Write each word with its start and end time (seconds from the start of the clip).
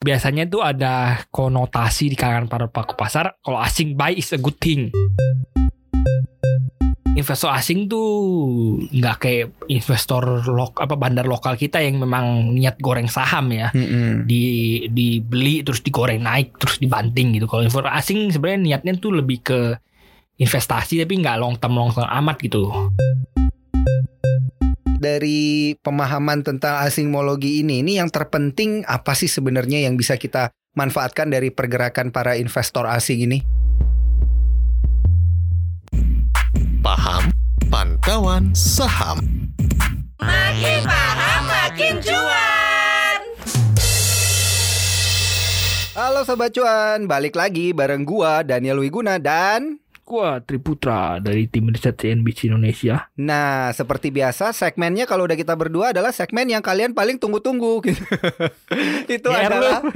biasanya 0.00 0.48
tuh 0.48 0.64
ada 0.64 1.28
konotasi 1.28 2.08
di 2.08 2.16
kalangan 2.16 2.48
para 2.48 2.66
pelaku 2.72 2.96
pasar 2.96 3.36
kalau 3.44 3.60
asing 3.60 3.92
buy 4.00 4.16
is 4.16 4.32
a 4.32 4.40
good 4.40 4.56
thing. 4.56 4.88
Investor 7.10 7.52
asing 7.52 7.84
tuh 7.84 8.08
nggak 8.96 9.16
kayak 9.20 9.46
investor 9.68 10.40
lok 10.48 10.80
apa 10.80 10.96
bandar 10.96 11.28
lokal 11.28 11.52
kita 11.52 11.84
yang 11.84 12.00
memang 12.00 12.56
niat 12.56 12.80
goreng 12.80 13.12
saham 13.12 13.52
ya. 13.52 13.68
Mm-mm. 13.76 14.24
di 14.24 14.88
dibeli 14.88 15.60
terus 15.60 15.84
digoreng 15.84 16.24
naik 16.24 16.56
terus 16.56 16.80
dibanting 16.80 17.36
gitu. 17.36 17.44
Kalau 17.44 17.60
investor 17.60 17.92
asing 17.92 18.32
sebenarnya 18.32 18.80
niatnya 18.80 18.96
tuh 18.96 19.20
lebih 19.20 19.44
ke 19.44 19.76
investasi 20.40 21.04
tapi 21.04 21.20
nggak 21.20 21.36
long 21.36 21.60
term 21.60 21.76
long 21.76 21.92
term 21.92 22.08
amat 22.08 22.40
gitu. 22.40 22.72
Dari 25.00 25.72
pemahaman 25.80 26.44
tentang 26.44 26.84
asingmologi 26.84 27.64
ini, 27.64 27.80
ini 27.80 27.96
yang 27.96 28.12
terpenting 28.12 28.84
apa 28.84 29.16
sih 29.16 29.32
sebenarnya 29.32 29.88
yang 29.88 29.96
bisa 29.96 30.20
kita 30.20 30.52
manfaatkan 30.76 31.32
dari 31.32 31.48
pergerakan 31.48 32.12
para 32.12 32.36
investor 32.36 32.84
asing 32.84 33.24
ini? 33.24 33.40
Paham 36.84 37.32
pantauan 37.72 38.52
saham. 38.52 39.24
Makin 40.20 40.84
paham 40.84 41.42
makin 41.48 41.94
cuan. 42.04 43.20
Halo 45.96 46.28
Sobat 46.28 46.52
Cuan, 46.52 47.08
balik 47.08 47.40
lagi 47.40 47.72
bareng 47.72 48.04
gua 48.04 48.44
Daniel 48.44 48.84
Wiguna 48.84 49.16
dan 49.16 49.80
Gua 50.10 50.42
Triputra 50.42 51.22
dari 51.22 51.46
tim 51.46 51.70
riset 51.70 51.94
CNBC 51.94 52.50
Indonesia. 52.50 53.06
Nah, 53.14 53.70
seperti 53.70 54.10
biasa 54.10 54.50
segmennya 54.50 55.06
kalau 55.06 55.22
udah 55.30 55.38
kita 55.38 55.54
berdua 55.54 55.94
adalah 55.94 56.10
segmen 56.10 56.50
yang 56.50 56.58
kalian 56.66 56.90
paling 56.90 57.14
tunggu-tunggu 57.14 57.78
gitu. 57.86 58.02
Itu 59.06 59.30
GR 59.30 59.46
adalah 59.46 59.86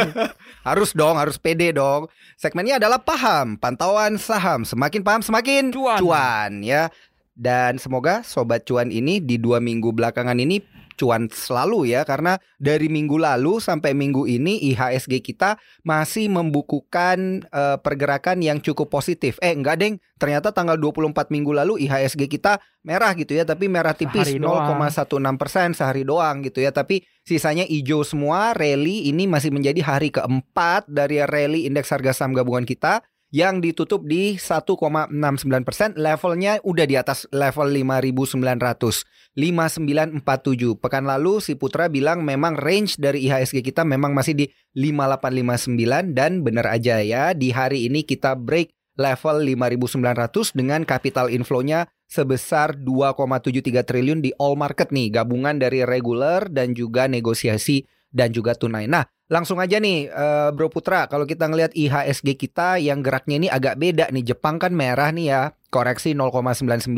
harus 0.74 0.90
dong, 0.90 1.14
harus 1.14 1.38
pede 1.38 1.70
dong. 1.70 2.10
Segmennya 2.34 2.82
adalah 2.82 2.98
paham, 2.98 3.54
pantauan 3.54 4.18
saham. 4.18 4.66
Semakin 4.66 5.06
paham 5.06 5.22
semakin 5.22 5.70
Cuan. 5.70 6.66
ya. 6.66 6.90
Dan 7.32 7.78
semoga 7.78 8.26
sobat 8.26 8.66
cuan 8.66 8.90
ini 8.90 9.22
di 9.22 9.38
dua 9.40 9.62
minggu 9.62 9.94
belakangan 9.94 10.36
ini 10.36 10.60
cuan 11.02 11.26
selalu 11.26 11.90
ya 11.90 12.06
karena 12.06 12.38
dari 12.62 12.86
minggu 12.86 13.18
lalu 13.18 13.58
sampai 13.58 13.90
minggu 13.90 14.30
ini 14.30 14.62
IHSG 14.70 15.18
kita 15.18 15.58
masih 15.82 16.30
membukukan 16.30 17.42
eh, 17.50 17.76
pergerakan 17.82 18.38
yang 18.38 18.62
cukup 18.62 18.86
positif. 18.86 19.34
Eh 19.42 19.50
enggak 19.50 19.82
deng, 19.82 19.98
ternyata 20.22 20.54
tanggal 20.54 20.78
24 20.78 21.34
minggu 21.34 21.50
lalu 21.50 21.82
IHSG 21.90 22.30
kita 22.30 22.62
merah 22.86 23.10
gitu 23.18 23.34
ya, 23.34 23.42
tapi 23.42 23.66
merah 23.66 23.98
tipis 23.98 24.30
Sehari 24.30 24.38
doang. 24.38 24.78
0,16% 24.78 25.74
sehari 25.74 26.06
doang 26.06 26.46
gitu 26.46 26.62
ya. 26.62 26.70
Tapi 26.70 27.02
sisanya 27.26 27.66
hijau 27.66 28.06
semua. 28.06 28.54
Rally 28.54 29.10
ini 29.10 29.26
masih 29.26 29.50
menjadi 29.50 29.82
hari 29.82 30.14
keempat 30.14 30.86
dari 30.86 31.18
rally 31.26 31.66
indeks 31.66 31.90
harga 31.90 32.14
saham 32.14 32.38
gabungan 32.38 32.62
kita 32.62 33.02
yang 33.32 33.64
ditutup 33.64 34.04
di 34.04 34.36
1,69%, 34.36 35.96
levelnya 35.96 36.60
udah 36.62 36.86
di 36.86 37.00
atas 37.00 37.24
level 37.32 37.72
5.900. 37.72 39.08
5947. 39.32 40.76
Pekan 40.76 41.08
lalu 41.08 41.40
si 41.40 41.56
Putra 41.56 41.88
bilang 41.88 42.20
memang 42.20 42.52
range 42.52 43.00
dari 43.00 43.24
IHSG 43.24 43.64
kita 43.64 43.80
memang 43.80 44.12
masih 44.12 44.36
di 44.36 44.46
5859 44.76 46.12
dan 46.12 46.44
benar 46.44 46.68
aja 46.68 47.00
ya 47.00 47.32
di 47.32 47.48
hari 47.48 47.88
ini 47.88 48.04
kita 48.04 48.36
break 48.36 48.68
level 49.00 49.40
5900 49.40 50.52
dengan 50.52 50.84
capital 50.84 51.32
inflow-nya 51.32 51.88
sebesar 52.04 52.76
2,73 52.76 53.88
triliun 53.88 54.20
di 54.20 54.36
all 54.36 54.52
market 54.60 54.92
nih, 54.92 55.08
gabungan 55.08 55.56
dari 55.56 55.80
regular 55.88 56.52
dan 56.52 56.76
juga 56.76 57.08
negosiasi 57.08 57.88
dan 58.12 58.30
juga 58.30 58.52
tunai. 58.52 58.86
Nah, 58.86 59.08
langsung 59.32 59.58
aja 59.58 59.80
nih 59.80 60.06
eh, 60.06 60.48
Bro 60.52 60.68
Putra, 60.70 61.08
kalau 61.08 61.24
kita 61.24 61.48
ngelihat 61.48 61.72
IHSG 61.72 62.36
kita 62.36 62.78
yang 62.78 63.00
geraknya 63.00 63.36
ini 63.40 63.48
agak 63.48 63.80
beda 63.80 64.12
nih. 64.12 64.36
Jepang 64.36 64.60
kan 64.60 64.76
merah 64.76 65.10
nih 65.10 65.26
ya, 65.32 65.42
koreksi 65.72 66.12
0,99. 66.12 66.92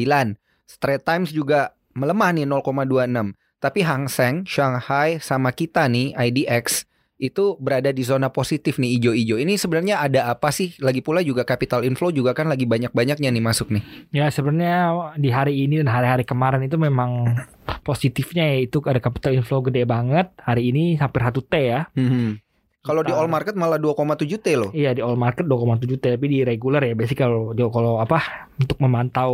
Straits 0.67 1.07
Times 1.07 1.31
juga 1.31 1.73
melemah 1.95 2.35
nih 2.35 2.45
0,26. 2.51 3.39
Tapi 3.63 3.81
Hang 3.81 4.13
Seng, 4.13 4.45
Shanghai 4.45 5.23
sama 5.23 5.49
kita 5.55 5.89
nih 5.89 6.13
IDX 6.13 6.85
itu 7.33 7.57
berada 7.57 7.89
di 7.89 8.05
zona 8.05 8.29
positif 8.29 8.77
nih 8.77 9.01
ijo-ijo. 9.01 9.41
Ini 9.41 9.57
sebenarnya 9.57 10.05
ada 10.05 10.29
apa 10.29 10.53
sih? 10.53 10.77
Lagi 10.81 11.01
pula 11.01 11.25
juga 11.25 11.49
capital 11.49 11.85
inflow 11.89 12.13
juga 12.13 12.37
kan 12.37 12.51
lagi 12.51 12.69
banyak-banyaknya 12.69 13.33
nih 13.33 13.45
masuk 13.45 13.73
nih. 13.73 13.83
Ya 14.13 14.29
sebenarnya 14.29 14.93
di 15.17 15.33
hari 15.33 15.65
ini 15.65 15.81
dan 15.81 15.89
hari-hari 15.89 16.29
kemarin 16.29 16.63
itu 16.65 16.77
memang 16.77 17.33
positifnya 17.85 18.45
ya 18.45 18.65
itu 18.69 18.81
ada 18.85 19.01
capital 19.01 19.33
inflow 19.37 19.65
gede 19.65 19.89
banget. 19.89 20.29
Hari 20.41 20.73
ini 20.73 21.01
hampir 21.01 21.25
1 21.25 21.33
T 21.41 21.55
ya. 21.57 21.89
Kalau 22.85 23.01
di 23.01 23.11
all 23.11 23.27
market 23.27 23.57
malah 23.57 23.81
2,7 23.81 24.29
T 24.37 24.49
loh. 24.55 24.69
Iya 24.71 24.93
di 24.93 25.01
all 25.01 25.17
market 25.17 25.49
2,7 25.49 25.89
T 25.97 26.05
tapi 26.05 26.27
di 26.29 26.45
regular 26.45 26.85
ya 26.85 26.93
basic 26.93 27.17
kalau 27.17 27.49
kalau 27.73 27.97
apa 27.97 28.21
untuk 28.55 28.77
memantau 28.77 29.33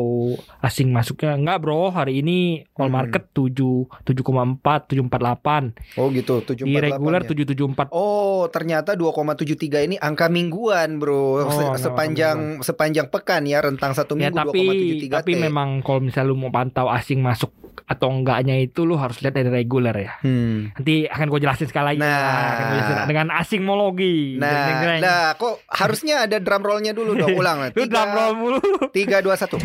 asing 0.63 0.89
masuknya 0.89 1.35
enggak 1.35 1.59
bro 1.59 1.91
hari 1.91 2.23
ini 2.23 2.39
all 2.73 2.87
Hmm. 2.87 3.03
market 3.03 3.27
7 3.33 3.91
7,4 4.07 4.87
748 4.87 5.75
Oh 5.99 6.09
gitu, 6.11 6.39
748 6.41 6.63
di 6.63 6.79
regular 6.79 7.21
ya. 7.21 7.29
774 7.29 7.91
Oh, 7.91 8.47
ternyata 8.47 8.95
2,73 8.95 9.43
ini 9.83 9.99
angka 9.99 10.31
mingguan, 10.31 10.97
Bro. 10.97 11.43
Oh, 11.43 11.51
Se- 11.51 11.83
sepanjang 11.83 12.63
sepanjang 12.63 13.11
pekan 13.11 13.45
ya, 13.45 13.59
rentang 13.59 13.93
satu 13.93 14.15
ya 14.15 14.31
minggu 14.31 14.39
tapi 14.47 14.63
2,73 15.11 15.11
tapi 15.17 15.33
T. 15.35 15.43
memang 15.43 15.83
kalau 15.83 15.99
misalnya 15.99 16.31
lu 16.31 16.39
mau 16.39 16.49
pantau 16.49 16.87
asing 16.87 17.19
masuk 17.19 17.51
atau 17.83 18.07
enggaknya 18.09 18.55
itu 18.57 18.83
lu 18.83 18.95
harus 18.95 19.19
lihat 19.19 19.35
dari 19.35 19.51
regular 19.53 19.91
ya 19.93 20.15
Hmm. 20.21 20.71
nanti 20.73 21.05
akan 21.05 21.27
gue 21.27 21.41
jelasin 21.41 21.67
sekali 21.67 21.87
lagi 21.89 22.01
Nah. 22.01 22.55
akan 22.55 22.65
jelasin 22.69 22.97
dengan 23.05 23.27
asingmologi 23.41 24.37
Nah, 24.37 25.01
nah, 25.01 25.25
kok 25.35 25.65
harusnya 25.67 26.25
ada 26.25 26.37
drum 26.37 26.61
rollnya 26.61 26.93
dulu 26.93 27.15
dong, 27.15 27.33
ulang. 27.41 27.71
lu 27.71 27.85
drum 27.85 28.11
roll 28.11 28.33
mulu 28.35 28.61
Tiga, 28.91 29.19
dua, 29.19 29.35
satu. 29.35 29.57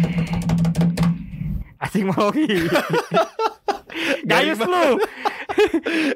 asingmologi 1.78 2.48
Gayus 4.26 4.60
lu 4.60 4.86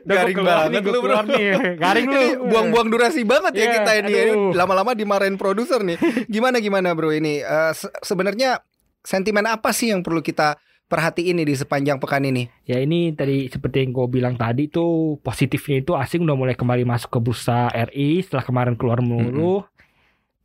Garing 0.04 0.36
banget 0.38 0.84
lu, 0.84 1.00
bro. 1.00 1.24
nih. 1.24 1.80
Garing 1.80 2.08
lu 2.08 2.22
buang-buang 2.46 2.88
durasi 2.90 3.24
banget 3.24 3.56
ya 3.56 3.62
Iya, 3.62 3.72
kita 3.74 3.92
ini. 3.98 4.12
Aduh. 4.28 4.52
Lama-lama 4.52 4.92
dimarahin 4.92 5.40
produser 5.40 5.80
nih. 5.80 5.96
Gimana 6.28 6.60
gimana, 6.60 6.92
Bro 6.92 7.14
ini? 7.14 7.40
Eh, 7.40 7.72
se- 7.72 7.94
sebenarnya 8.02 8.60
sentimen 9.00 9.48
apa 9.48 9.72
sih 9.72 9.96
yang 9.96 10.04
perlu 10.04 10.20
kita 10.20 10.60
perhatiin 10.90 11.38
nih 11.40 11.48
di 11.48 11.56
sepanjang 11.56 12.02
pekan 12.02 12.26
ini? 12.26 12.50
Ya 12.66 12.82
ini 12.82 13.14
tadi 13.14 13.46
seperti 13.48 13.86
yang 13.86 13.94
gue 13.94 14.08
bilang 14.10 14.36
tadi 14.36 14.66
tuh 14.68 15.22
positifnya 15.22 15.86
itu 15.86 15.94
asing 15.94 16.26
udah 16.26 16.34
mulai 16.34 16.58
kembali 16.58 16.84
masuk 16.84 17.14
ke 17.14 17.20
bursa 17.22 17.70
RI 17.70 18.26
setelah 18.26 18.42
kemarin 18.42 18.74
keluar 18.74 19.00
melulu. 19.06 19.64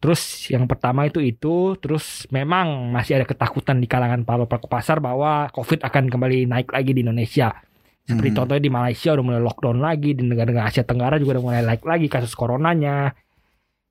Terus 0.04 0.52
yang 0.52 0.68
pertama 0.68 1.08
itu 1.08 1.16
itu, 1.24 1.80
terus 1.80 2.28
memang 2.28 2.92
masih 2.92 3.16
ada 3.16 3.24
ketakutan 3.24 3.80
di 3.80 3.88
kalangan 3.88 4.20
para 4.28 4.44
pelaku 4.44 4.68
pasar 4.68 5.00
bahwa 5.00 5.48
COVID 5.48 5.80
akan 5.80 6.12
kembali 6.12 6.44
naik 6.44 6.76
lagi 6.76 6.92
di 6.92 7.00
Indonesia. 7.00 7.64
Seperti 8.04 8.30
Mhm. 8.30 8.36
contohnya 8.36 8.60
di 8.60 8.68
Malaysia 8.68 9.16
udah 9.16 9.24
mulai 9.24 9.40
lockdown 9.40 9.80
lagi, 9.80 10.12
di 10.12 10.28
negara-negara 10.28 10.68
Asia 10.68 10.84
Tenggara 10.84 11.16
juga 11.16 11.40
udah 11.40 11.44
mulai 11.48 11.64
naik 11.64 11.88
lagi 11.88 12.12
kasus 12.12 12.36
coronanya. 12.36 13.16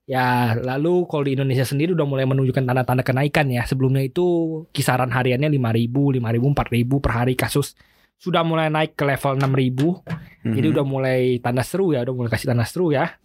Ya, 0.04 0.52
lalu 0.60 1.08
kalau 1.08 1.24
di 1.24 1.40
Indonesia 1.40 1.64
sendiri 1.64 1.96
udah 1.96 2.04
mulai 2.04 2.28
menunjukkan 2.28 2.68
tanda-tanda 2.68 3.08
kenaikan 3.08 3.48
ya. 3.48 3.64
Sebelumnya 3.64 4.04
itu 4.04 4.24
kisaran 4.76 5.08
hariannya 5.08 5.48
5.000, 5.48 6.12
5.000, 6.20 6.52
4.000 6.52 7.00
per 7.00 7.12
hari 7.24 7.40
kasus. 7.40 7.72
Sudah 8.20 8.44
mulai 8.44 8.68
naik 8.68 9.00
ke 9.00 9.04
level 9.08 9.40
6.000. 9.40 10.04
Jadi 10.44 10.68
Mhm. 10.68 10.74
udah 10.76 10.86
mulai 10.86 11.40
tanda 11.40 11.64
seru 11.64 11.96
ya, 11.96 12.04
udah 12.04 12.16
mulai 12.16 12.32
kasih 12.32 12.52
tanda 12.52 12.68
seru 12.68 12.92
ya. 12.92 13.16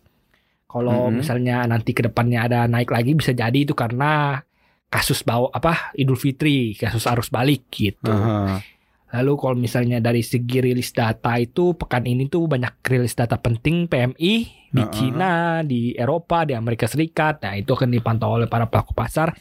Kalau 0.70 1.10
Mhm. 1.10 1.18
misalnya 1.18 1.66
nanti 1.66 1.90
ke 1.90 2.06
depannya 2.06 2.46
ada 2.46 2.70
naik 2.70 2.94
lagi 2.94 3.10
bisa 3.18 3.34
jadi 3.34 3.58
itu 3.58 3.74
karena 3.74 4.38
kasus 4.86 5.26
bawa 5.26 5.50
apa 5.50 5.90
Idul 5.98 6.14
Fitri, 6.16 6.78
kasus 6.78 7.10
arus 7.10 7.26
balik 7.28 7.66
gitu. 7.74 8.06
Aha. 8.06 8.62
Lalu 9.08 9.32
kalau 9.40 9.56
misalnya 9.56 10.04
dari 10.04 10.20
segi 10.20 10.60
rilis 10.60 10.92
data 10.92 11.40
itu 11.40 11.72
pekan 11.72 12.04
ini 12.04 12.28
tuh 12.28 12.44
banyak 12.44 12.84
rilis 12.84 13.16
data 13.16 13.40
penting 13.40 13.88
PMI 13.88 14.32
di 14.68 14.82
Heeh. 14.84 14.92
Cina, 14.92 15.64
di 15.64 15.96
Eropa, 15.96 16.44
di 16.44 16.52
Amerika 16.52 16.84
Serikat. 16.84 17.40
Nah, 17.40 17.56
itu 17.56 17.72
akan 17.72 17.88
dipantau 17.88 18.36
oleh 18.36 18.44
para 18.44 18.68
pelaku 18.68 18.92
pasar. 18.92 19.32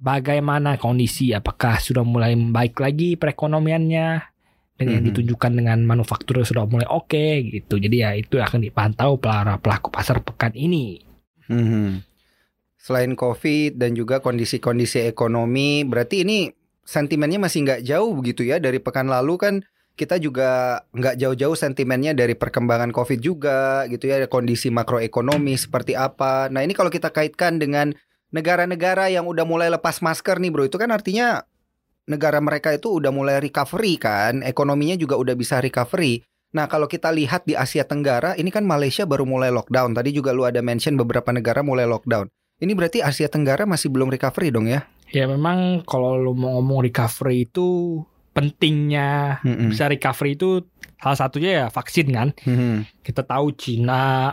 Bagaimana 0.00 0.80
kondisi? 0.80 1.36
Apakah 1.36 1.76
sudah 1.76 2.02
mulai 2.02 2.32
membaik 2.32 2.80
lagi 2.80 3.20
perekonomiannya? 3.20 4.32
Dengan 4.72 4.98
yang 4.98 5.04
Mhm. 5.04 5.10
ditunjukkan 5.12 5.52
dengan 5.52 5.78
manufaktur 5.84 6.40
sudah 6.42 6.64
mulai 6.64 6.88
oke 6.88 7.52
gitu. 7.52 7.76
Jadi 7.76 7.96
ya 8.00 8.16
itu 8.16 8.40
akan 8.40 8.64
dipantau 8.64 9.20
para 9.20 9.60
pelaku 9.60 9.92
pasar 9.92 10.24
pekan 10.24 10.56
ini. 10.56 11.04
Mhm. 11.52 12.00
Selain 12.80 13.12
COVID 13.14 13.78
dan 13.78 13.94
juga 13.94 14.18
kondisi-kondisi 14.18 15.06
ekonomi, 15.06 15.86
berarti 15.86 16.26
ini 16.26 16.50
sentimennya 16.82 17.38
masih 17.38 17.64
nggak 17.66 17.82
jauh 17.86 18.12
begitu 18.18 18.46
ya 18.46 18.58
dari 18.58 18.82
pekan 18.82 19.06
lalu 19.06 19.34
kan 19.38 19.54
kita 19.92 20.16
juga 20.16 20.80
nggak 20.96 21.20
jauh-jauh 21.20 21.52
sentimennya 21.52 22.16
dari 22.16 22.32
perkembangan 22.32 22.90
COVID 22.96 23.20
juga 23.20 23.84
gitu 23.92 24.08
ya 24.08 24.24
kondisi 24.24 24.72
makroekonomi 24.72 25.52
seperti 25.54 25.92
apa. 25.92 26.48
Nah 26.48 26.64
ini 26.64 26.72
kalau 26.72 26.88
kita 26.88 27.12
kaitkan 27.12 27.60
dengan 27.60 27.92
negara-negara 28.32 29.12
yang 29.12 29.28
udah 29.28 29.44
mulai 29.44 29.68
lepas 29.68 30.00
masker 30.00 30.40
nih 30.40 30.48
bro 30.48 30.64
itu 30.64 30.80
kan 30.80 30.88
artinya 30.88 31.44
negara 32.08 32.40
mereka 32.40 32.72
itu 32.72 32.88
udah 32.88 33.12
mulai 33.12 33.38
recovery 33.38 34.00
kan 34.00 34.40
ekonominya 34.40 34.96
juga 34.96 35.20
udah 35.20 35.36
bisa 35.36 35.60
recovery. 35.60 36.24
Nah, 36.52 36.68
kalau 36.68 36.84
kita 36.84 37.08
lihat 37.08 37.48
di 37.48 37.56
Asia 37.56 37.80
Tenggara, 37.80 38.36
ini 38.36 38.52
kan 38.52 38.68
Malaysia 38.68 39.08
baru 39.08 39.24
mulai 39.24 39.48
lockdown. 39.48 39.96
Tadi 39.96 40.12
juga 40.12 40.36
lu 40.36 40.44
ada 40.44 40.60
mention 40.60 41.00
beberapa 41.00 41.32
negara 41.32 41.64
mulai 41.64 41.88
lockdown. 41.88 42.28
Ini 42.60 42.76
berarti 42.76 43.00
Asia 43.00 43.26
Tenggara 43.32 43.64
masih 43.64 43.88
belum 43.88 44.12
recovery 44.12 44.52
dong 44.52 44.68
ya? 44.68 44.84
Ya 45.12 45.28
memang 45.28 45.84
kalau 45.84 46.16
lu 46.16 46.32
mau 46.32 46.58
ngomong 46.58 46.88
recovery 46.88 47.44
itu 47.46 48.00
pentingnya 48.32 49.44
Mm-mm. 49.44 49.68
bisa 49.68 49.86
recovery 49.86 50.40
itu 50.40 50.64
salah 50.96 51.18
satunya 51.20 51.50
ya 51.52 51.66
vaksin 51.68 52.08
kan. 52.08 52.28
Mhm. 52.48 53.04
Kita 53.04 53.22
tahu 53.28 53.52
Cina, 53.52 54.32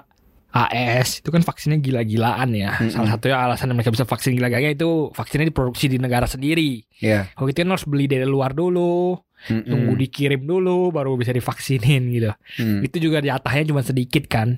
AS 0.50 1.22
itu 1.22 1.30
kan 1.30 1.46
vaksinnya 1.46 1.78
gila-gilaan 1.78 2.56
ya. 2.56 2.74
Mm-mm. 2.80 2.96
Salah 2.96 3.10
satunya 3.14 3.38
alasan 3.38 3.76
mereka 3.76 3.94
bisa 3.94 4.08
vaksin 4.08 4.34
gila-gilaan 4.34 4.74
itu 4.74 5.14
vaksinnya 5.14 5.52
diproduksi 5.52 5.92
di 5.92 6.02
negara 6.02 6.26
sendiri. 6.26 6.82
Ya. 7.04 7.30
Kalau 7.38 7.52
gitu 7.52 7.62
kan 7.62 7.76
harus 7.76 7.86
beli 7.86 8.10
dari 8.10 8.26
luar 8.26 8.56
dulu, 8.56 9.20
Mm-mm. 9.52 9.68
tunggu 9.68 9.94
dikirim 10.00 10.42
dulu 10.48 10.90
baru 10.90 11.20
bisa 11.20 11.36
divaksinin 11.36 12.04
gitu. 12.16 12.32
Mm. 12.58 12.80
Itu 12.88 12.98
juga 12.98 13.22
jatahnya 13.22 13.70
cuma 13.70 13.82
sedikit 13.86 14.26
kan. 14.26 14.58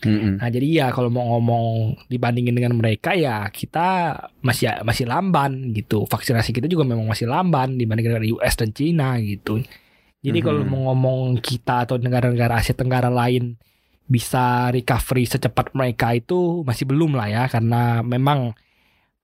Mm-mm. 0.00 0.40
Nah 0.40 0.48
jadi 0.48 0.66
ya 0.66 0.86
kalau 0.90 1.12
mau 1.12 1.36
ngomong 1.36 1.96
dibandingin 2.08 2.56
dengan 2.56 2.72
mereka 2.76 3.12
ya 3.12 3.48
kita 3.52 4.16
masih 4.40 4.80
masih 4.80 5.04
lamban 5.04 5.72
gitu. 5.76 6.08
Vaksinasi 6.08 6.56
kita 6.56 6.66
juga 6.66 6.88
memang 6.88 7.04
masih 7.04 7.28
lamban 7.28 7.76
dibandingin 7.76 8.16
dengan 8.16 8.24
US 8.40 8.56
dan 8.56 8.72
Cina 8.72 9.20
gitu. 9.20 9.60
Jadi 10.20 10.38
kalau 10.40 10.64
Mhm. 10.64 10.68
mau 10.68 10.80
ngomong 10.92 11.40
kita 11.40 11.88
atau 11.88 11.96
negara-negara 11.96 12.60
Asia 12.60 12.76
Tenggara 12.76 13.08
lain 13.08 13.56
bisa 14.04 14.68
recovery 14.68 15.24
secepat 15.24 15.72
mereka 15.72 16.12
itu 16.12 16.66
masih 16.66 16.84
belum 16.84 17.14
lah 17.14 17.28
ya 17.30 17.44
karena 17.46 18.02
memang 18.02 18.58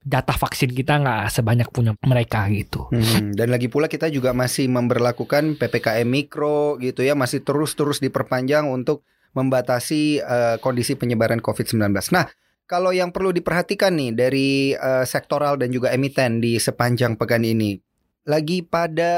jatah 0.06 0.38
vaksin 0.38 0.70
kita 0.70 1.02
nggak 1.02 1.34
sebanyak 1.34 1.68
punya 1.74 1.98
mereka 2.06 2.46
gitu. 2.54 2.86
Hmm, 2.94 3.34
dan 3.34 3.50
lagi 3.50 3.66
pula 3.66 3.90
kita 3.90 4.06
juga 4.06 4.30
masih 4.30 4.70
memberlakukan 4.70 5.58
PPKM 5.58 6.06
mikro 6.06 6.78
gitu 6.78 7.02
ya, 7.02 7.18
masih 7.18 7.42
terus-terus 7.42 7.98
diperpanjang 7.98 8.70
untuk 8.70 9.02
membatasi 9.36 10.02
eh, 10.18 10.56
kondisi 10.58 10.96
penyebaran 10.96 11.38
COVID-19. 11.38 11.92
Nah, 12.10 12.24
kalau 12.64 12.90
yang 12.90 13.12
perlu 13.12 13.30
diperhatikan 13.30 13.92
nih 13.92 14.10
dari 14.10 14.48
eh, 14.72 15.04
sektoral 15.04 15.60
dan 15.60 15.68
juga 15.68 15.92
emiten 15.92 16.40
di 16.40 16.56
sepanjang 16.56 17.14
pekan 17.14 17.44
ini, 17.44 17.76
lagi 18.24 18.64
pada 18.64 19.12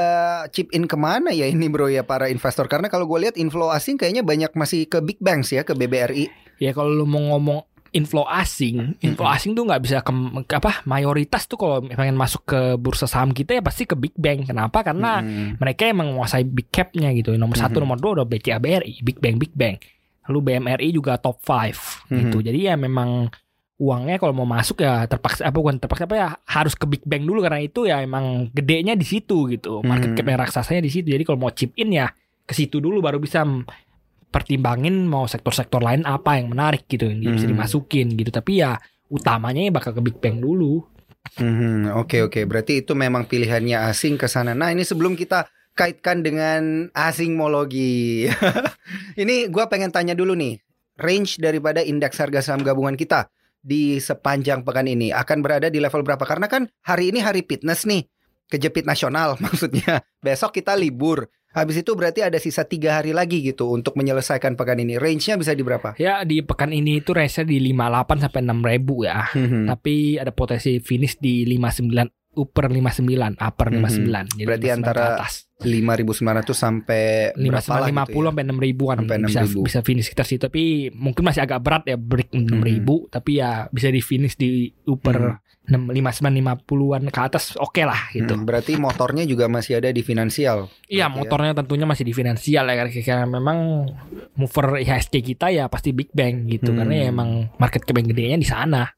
chip 0.51 0.69
in 0.69 0.85
ke 0.85 0.93
mana 0.93 1.31
ya 1.31 1.47
ini 1.47 1.65
bro 1.65 1.87
ya 1.87 2.03
para 2.03 2.27
investor? 2.27 2.67
Karena 2.67 2.91
kalau 2.91 3.07
gue 3.07 3.25
lihat 3.25 3.35
inflow 3.35 3.71
asing 3.71 3.97
kayaknya 3.97 4.21
banyak 4.21 4.53
masih 4.53 4.85
ke 4.85 4.99
big 4.99 5.17
banks 5.17 5.49
ya, 5.49 5.63
ke 5.63 5.73
BBRI. 5.73 6.29
Ya 6.59 6.75
kalau 6.75 6.91
lu 6.91 7.07
mau 7.07 7.23
ngomong 7.33 7.65
inflow 7.89 8.21
asing, 8.29 9.01
inflow 9.01 9.25
Mm-mm. 9.25 9.33
asing 9.33 9.57
tuh 9.57 9.65
nggak 9.65 9.81
bisa 9.81 10.05
ke, 10.05 10.13
ke 10.45 10.53
apa 10.61 10.85
mayoritas 10.85 11.49
tuh 11.49 11.57
kalau 11.57 11.81
pengen 11.81 12.13
masuk 12.13 12.45
ke 12.45 12.59
bursa 12.77 13.09
saham 13.09 13.33
kita 13.33 13.57
ya 13.57 13.65
pasti 13.65 13.89
ke 13.89 13.97
big 13.97 14.13
bank. 14.13 14.45
Kenapa? 14.45 14.85
Karena 14.85 15.25
Hmm, 15.25 15.57
mereka 15.57 15.89
emang 15.89 16.13
menguasai 16.13 16.45
big 16.45 16.69
capnya 16.69 17.09
gitu. 17.17 17.33
Nomor 17.33 17.57
satu, 17.57 17.81
Mhm. 17.81 17.83
nomor 17.89 17.97
dua 17.97 18.11
udah 18.21 18.27
BCA 18.29 18.61
BRI, 18.61 19.01
big 19.01 19.17
bank, 19.17 19.41
big 19.41 19.53
bank. 19.57 19.81
Lalu 20.29 20.39
BMRI 20.45 20.89
juga 20.93 21.17
top 21.17 21.41
5 21.41 22.05
gitu. 22.07 22.37
Mhm. 22.39 22.45
Jadi 22.45 22.59
ya 22.69 22.77
memang 22.77 23.27
uangnya 23.79 24.19
kalau 24.19 24.35
mau 24.35 24.45
masuk 24.45 24.83
ya 24.83 25.07
terpaksa 25.07 25.47
apa 25.47 25.55
bukan 25.55 25.79
terpaksa 25.79 26.03
apa 26.03 26.15
ya 26.15 26.29
harus 26.45 26.75
ke 26.75 26.85
big 26.85 27.01
bank 27.07 27.23
dulu 27.23 27.39
karena 27.41 27.63
itu 27.63 27.87
ya 27.87 28.03
emang 28.03 28.53
gedenya 28.53 28.93
di 28.93 29.07
situ 29.07 29.49
gitu. 29.49 29.81
Market 29.81 30.13
cap 30.13 30.27
yang 30.27 30.39
raksasanya 30.39 30.81
di 30.83 30.91
situ. 30.91 31.09
Jadi 31.09 31.23
kalau 31.25 31.39
mau 31.39 31.51
chip 31.51 31.73
in 31.79 31.95
ya 31.95 32.11
ke 32.45 32.53
situ 32.53 32.77
dulu 32.77 32.99
baru 32.99 33.17
bisa 33.17 33.41
pertimbangin 34.29 35.09
mau 35.09 35.25
sektor-sektor 35.25 35.81
lain 35.81 36.05
apa 36.05 36.37
yang 36.37 36.53
menarik 36.53 36.85
gitu 36.85 37.09
yang 37.09 37.33
bisa 37.33 37.49
Mhm. 37.49 37.53
dimasukin 37.57 38.07
gitu. 38.13 38.29
Tapi 38.29 38.61
ya 38.61 38.77
utamanya 39.09 39.65
ya 39.65 39.71
bakal 39.73 39.97
ke 39.97 40.01
big 40.05 40.17
bank 40.21 40.37
dulu. 40.37 40.85
Oke 41.97 42.23
oke, 42.23 42.45
berarti 42.45 42.81
itu 42.81 42.93
memang 42.93 43.25
pilihannya 43.25 43.89
asing 43.89 44.15
ke 44.15 44.27
sana. 44.27 44.53
Nah 44.53 44.69
ini 44.71 44.83
sebelum 44.83 45.15
kita 45.15 45.45
kaitkan 45.79 46.19
dengan 46.19 46.91
asingmologi, 46.91 48.27
ini 49.21 49.47
gua 49.47 49.71
pengen 49.71 49.95
tanya 49.95 50.11
dulu 50.11 50.35
nih, 50.35 50.59
range 50.99 51.39
daripada 51.39 51.79
indeks 51.79 52.19
harga 52.19 52.43
saham 52.43 52.67
gabungan 52.67 52.99
kita 52.99 53.31
di 53.63 53.99
sepanjang 53.99 54.67
pekan 54.67 54.87
ini 54.91 55.15
akan 55.15 55.39
berada 55.39 55.71
di 55.71 55.79
level 55.79 56.03
berapa? 56.03 56.23
Karena 56.27 56.51
kan 56.51 56.67
hari 56.83 57.15
ini 57.15 57.23
hari 57.23 57.47
fitness 57.47 57.87
nih, 57.87 58.03
kejepit 58.51 58.83
nasional 58.83 59.37
maksudnya. 59.43 60.03
Besok 60.19 60.59
kita 60.59 60.75
libur. 60.75 61.31
Habis 61.49 61.81
itu 61.81 61.97
berarti 61.97 62.21
ada 62.21 62.37
sisa 62.37 62.61
tiga 62.61 63.01
hari 63.01 63.09
lagi 63.09 63.41
gitu 63.41 63.73
untuk 63.73 63.97
menyelesaikan 63.97 64.53
pekan 64.53 64.85
ini. 64.85 65.01
Range-nya 65.01 65.33
bisa 65.33 65.57
di 65.57 65.65
berapa? 65.65 65.97
Ya 65.97 66.21
di 66.21 66.45
pekan 66.45 66.69
ini 66.69 67.01
itu 67.01 67.09
range 67.09 67.41
di 67.41 67.57
58 67.73 68.21
sampai 68.21 68.41
6 68.45 68.69
ribu 68.69 68.95
ya. 69.01 69.25
Mhm. 69.33 69.65
tapi 69.65 70.21
ada 70.21 70.29
potensi 70.29 70.77
finish 70.77 71.17
di 71.17 71.49
59 71.49 72.18
upper 72.39 72.65
59 72.67 73.35
upper 73.35 73.67
Mhm. 73.67 73.75
59 73.77 74.25
jadi 74.33 74.47
Berarti 74.47 74.65
59 74.65 74.77
antara 74.79 75.03
ke 75.03 75.13
atas 75.19 75.33
5.900 75.59 76.55
sampai 76.55 77.03
berapa 77.35 77.59
59 77.59 77.67
lah 77.69 77.87
50 77.89 78.07
gitu 78.07 78.15
ya? 78.15 78.25
sampai 78.25 78.43
6 78.45 78.59
ribuan 78.61 78.95
Sampai 78.97 79.17
bisa 79.21 79.41
6.000. 79.43 79.59
bisa 79.61 79.79
finish 79.81 80.05
sekitar 80.07 80.25
situ 80.25 80.41
tapi 80.41 80.63
mungkin 80.91 81.21
masih 81.21 81.41
agak 81.41 81.59
berat 81.59 81.83
ya 81.85 81.95
break 81.95 82.29
6 82.31 82.47
ribu 82.59 82.95
tapi 83.07 83.31
ya 83.37 83.67
bisa 83.69 83.87
di 83.87 83.99
finish 83.99 84.33
di 84.33 84.49
upper 84.85 85.43
6 85.67 85.85
59 85.85 86.33
50-an 86.65 87.03
ke 87.07 87.19
atas 87.19 87.53
oke 87.55 87.77
lah 87.81 88.09
gitu. 88.09 88.33
Hmm, 88.33 88.41
berarti 88.41 88.73
motornya 88.73 89.21
juga 89.23 89.45
masih 89.45 89.77
ada 89.77 89.93
di 89.93 90.01
finansial. 90.01 90.65
Iya, 90.87 91.05
ya. 91.05 91.07
motornya 91.07 91.53
tentunya 91.53 91.85
masih 91.85 92.01
di 92.01 92.13
finansial 92.15 92.65
ya 92.65 92.73
karena- 92.73 92.89
memang 93.29 93.85
mover 94.33 94.81
IHSG 94.81 95.21
kita 95.21 95.53
ya 95.53 95.69
pasti 95.69 95.93
big 95.93 96.09
bang 96.09 96.49
gitu 96.49 96.73
Hmm. 96.73 96.81
karena 96.81 96.93
ya 96.95 97.05
emang 97.09 97.53
market 97.55 97.85
yang 97.85 98.09
gedenya 98.09 98.37
di 98.37 98.49
sana. 98.49 98.89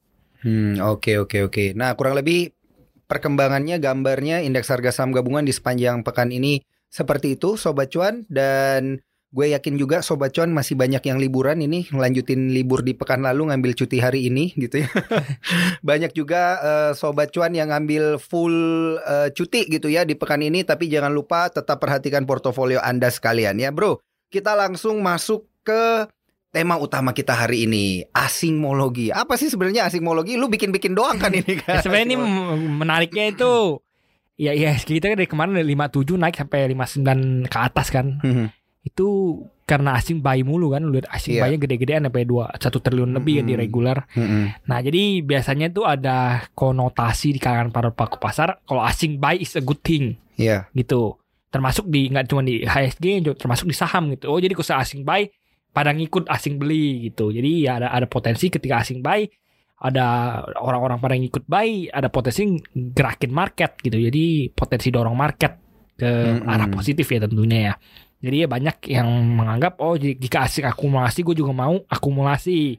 Hmm, 0.41 0.79
oke 0.79 1.19
oke 1.19 1.37
oke. 1.43 1.75
Nah, 1.75 1.91
kurang 1.93 2.15
lebih 2.15 2.55
perkembangannya 3.11 3.83
gambarnya 3.83 4.39
indeks 4.39 4.71
harga 4.71 4.95
saham 4.95 5.11
gabungan 5.11 5.43
di 5.43 5.51
sepanjang 5.51 5.99
pekan 6.07 6.31
ini 6.31 6.63
seperti 6.87 7.35
itu 7.35 7.59
sobat 7.59 7.91
cuan 7.91 8.23
dan 8.31 9.03
gue 9.31 9.51
yakin 9.51 9.79
juga 9.79 10.03
sobat 10.03 10.31
cuan 10.31 10.51
masih 10.51 10.79
banyak 10.79 11.03
yang 11.03 11.19
liburan 11.19 11.59
ini 11.59 11.87
lanjutin 11.91 12.55
libur 12.55 12.83
di 12.83 12.95
pekan 12.95 13.23
lalu 13.23 13.51
ngambil 13.51 13.75
cuti 13.75 13.99
hari 13.99 14.27
ini 14.31 14.55
gitu 14.55 14.83
ya. 14.83 14.89
banyak 15.87 16.15
juga 16.15 16.59
eh, 16.59 16.91
sobat 16.95 17.35
cuan 17.35 17.51
yang 17.51 17.71
ngambil 17.71 18.19
full 18.19 18.55
eh, 18.99 19.31
cuti 19.35 19.67
gitu 19.67 19.91
ya 19.91 20.07
di 20.07 20.15
pekan 20.15 20.43
ini 20.43 20.63
tapi 20.63 20.87
jangan 20.87 21.11
lupa 21.11 21.51
tetap 21.51 21.83
perhatikan 21.83 22.23
portofolio 22.23 22.79
Anda 22.79 23.11
sekalian 23.11 23.59
ya, 23.59 23.71
Bro. 23.71 24.03
Kita 24.31 24.55
langsung 24.55 25.03
masuk 25.03 25.47
ke 25.67 26.07
tema 26.51 26.75
utama 26.75 27.15
kita 27.15 27.31
hari 27.33 27.63
ini 27.65 28.03
asingmologi. 28.11 29.09
Apa 29.09 29.39
sih 29.39 29.47
sebenarnya 29.47 29.87
asingmologi? 29.87 30.35
Lu 30.35 30.51
bikin-bikin 30.51 30.91
doang 30.91 31.15
kan 31.17 31.31
ini 31.31 31.55
kan? 31.57 31.71
Ya, 31.79 31.81
sebenarnya 31.81 32.07
ini 32.11 32.17
menariknya 32.75 33.31
itu 33.31 33.79
ya 34.35 34.51
ya 34.51 34.75
kita 34.75 35.07
kan 35.07 35.17
dari 35.17 35.29
kemarin 35.31 35.55
dari 35.55 35.71
57 35.71 36.19
naik 36.19 36.35
sampai 36.35 36.67
59 36.75 37.47
ke 37.47 37.57
atas 37.57 37.87
kan. 37.89 38.19
Mhm. 38.19 38.51
Itu 38.83 39.07
karena 39.63 39.95
asing 39.95 40.19
buy 40.19 40.43
mulu 40.43 40.75
kan, 40.75 40.83
lu 40.83 40.99
lihat 40.99 41.07
asing 41.07 41.39
Iya. 41.39 41.47
buy-nya 41.47 41.57
gede-gedean 41.63 42.03
sampai 42.03 42.27
2 42.27 42.51
1 42.59 42.83
triliun 42.83 43.15
lebih 43.15 43.39
kan 43.39 43.45
di 43.47 43.55
Mhm. 43.55 43.61
regular. 43.63 43.97
Mhm. 44.11 44.67
Nah, 44.67 44.79
jadi 44.83 45.03
biasanya 45.23 45.71
tuh 45.71 45.87
ada 45.87 46.43
konotasi 46.51 47.31
di 47.31 47.39
kalangan 47.39 47.71
para 47.71 47.95
pelaku 47.95 48.19
pasar 48.19 48.59
kalau 48.67 48.83
asing 48.83 49.15
buy 49.15 49.39
is 49.39 49.55
a 49.55 49.63
good 49.63 49.79
thing 49.79 50.19
Iya. 50.35 50.67
gitu. 50.75 51.15
Termasuk 51.47 51.87
di 51.87 52.11
nggak 52.11 52.27
cuma 52.27 52.43
di 52.43 52.67
HSG, 52.67 53.23
termasuk 53.39 53.71
di 53.71 53.75
saham 53.75 54.11
gitu. 54.11 54.27
Oh, 54.27 54.39
jadi 54.43 54.51
kalau 54.51 54.83
asing 54.83 55.07
buy 55.07 55.31
pada 55.71 55.95
ngikut 55.95 56.27
asing 56.27 56.59
beli 56.59 57.11
gitu. 57.11 57.31
Jadi 57.31 57.67
ya 57.67 57.79
ada 57.79 57.87
ada 57.95 58.07
potensi 58.07 58.51
ketika 58.51 58.83
asing 58.83 58.99
buy 58.99 59.27
ada 59.81 60.05
orang-orang 60.61 61.01
pada 61.01 61.17
ngikut 61.17 61.49
buy, 61.49 61.89
ada 61.89 62.13
potensi 62.13 62.45
gerakin 62.69 63.33
market 63.33 63.81
gitu. 63.81 63.97
Jadi 63.97 64.53
potensi 64.53 64.93
dorong 64.93 65.17
market 65.17 65.57
ke 65.97 66.05
Mm-mm. 66.37 66.45
arah 66.45 66.69
positif 66.69 67.09
ya 67.09 67.25
tentunya 67.25 67.59
ya. 67.71 67.73
Jadi 68.21 68.35
ya 68.45 68.47
banyak 68.47 68.77
yang 68.93 69.09
menganggap 69.33 69.81
oh 69.81 69.97
jika 69.97 70.45
asing 70.45 70.69
akumulasi 70.69 71.25
gue 71.25 71.33
juga 71.33 71.57
mau 71.57 71.81
akumulasi. 71.89 72.77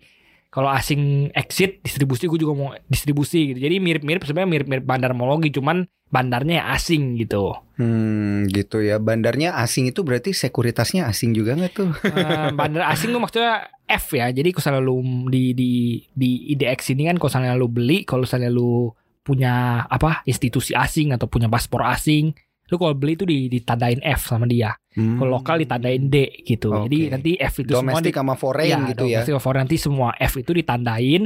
Kalau 0.52 0.68
asing 0.68 1.32
exit 1.32 1.80
distribusi 1.80 2.28
gue 2.28 2.36
juga 2.36 2.52
mau 2.52 2.76
distribusi 2.84 3.56
gitu. 3.56 3.58
Jadi 3.64 3.80
mirip-mirip 3.80 4.20
sebenarnya 4.20 4.50
mirip-mirip 4.52 4.84
bandarmologi 4.84 5.48
cuman 5.48 5.88
bandarnya 6.12 6.68
asing 6.76 7.16
gitu. 7.16 7.56
Hmm, 7.80 8.44
gitu 8.52 8.84
ya. 8.84 9.00
Bandarnya 9.00 9.56
asing 9.56 9.88
itu 9.88 10.04
berarti 10.04 10.36
sekuritasnya 10.36 11.08
asing 11.08 11.32
juga 11.32 11.56
nggak 11.56 11.72
tuh? 11.72 11.90
Eh, 12.04 12.52
bandar 12.52 12.92
asing 12.92 13.16
tuh 13.16 13.20
maksudnya 13.24 13.72
F 13.88 14.12
ya. 14.12 14.28
Jadi 14.28 14.52
kalau 14.52 14.60
misalnya 14.60 14.82
lu 14.84 14.96
di 15.32 15.56
di 15.56 15.70
di 16.12 16.30
IDX 16.52 16.92
ini 16.92 17.08
kan 17.08 17.16
kalau 17.16 17.32
misalnya 17.32 17.52
lu 17.56 17.66
beli, 17.72 18.04
kalau 18.04 18.28
misalnya 18.28 18.52
lu 18.52 18.92
punya 19.24 19.88
apa 19.88 20.20
institusi 20.28 20.76
asing 20.76 21.16
atau 21.16 21.32
punya 21.32 21.48
paspor 21.48 21.80
asing, 21.88 22.36
lu 22.72 22.80
kalau 22.80 22.96
beli 22.96 23.12
itu 23.12 23.28
di 23.28 23.52
ditandain 23.52 24.00
F 24.00 24.32
sama 24.32 24.48
dia. 24.48 24.72
Hmm. 24.96 25.20
Kalau 25.20 25.36
lokal 25.36 25.60
ditandain 25.60 26.08
D 26.08 26.40
gitu. 26.40 26.72
Oke. 26.72 26.88
Jadi 26.88 26.98
nanti 27.12 27.30
F 27.36 27.60
itu 27.60 27.76
semua 27.76 27.92
domestik 28.00 28.12
di, 28.12 28.18
sama 28.18 28.34
foreign 28.34 28.80
gitu 28.88 29.04
ya. 29.04 29.20
domestic 29.20 29.36
foreign 29.44 29.62
nanti 29.68 29.76
semua 29.76 30.08
F 30.16 30.32
itu 30.40 30.50
ditandain. 30.56 31.22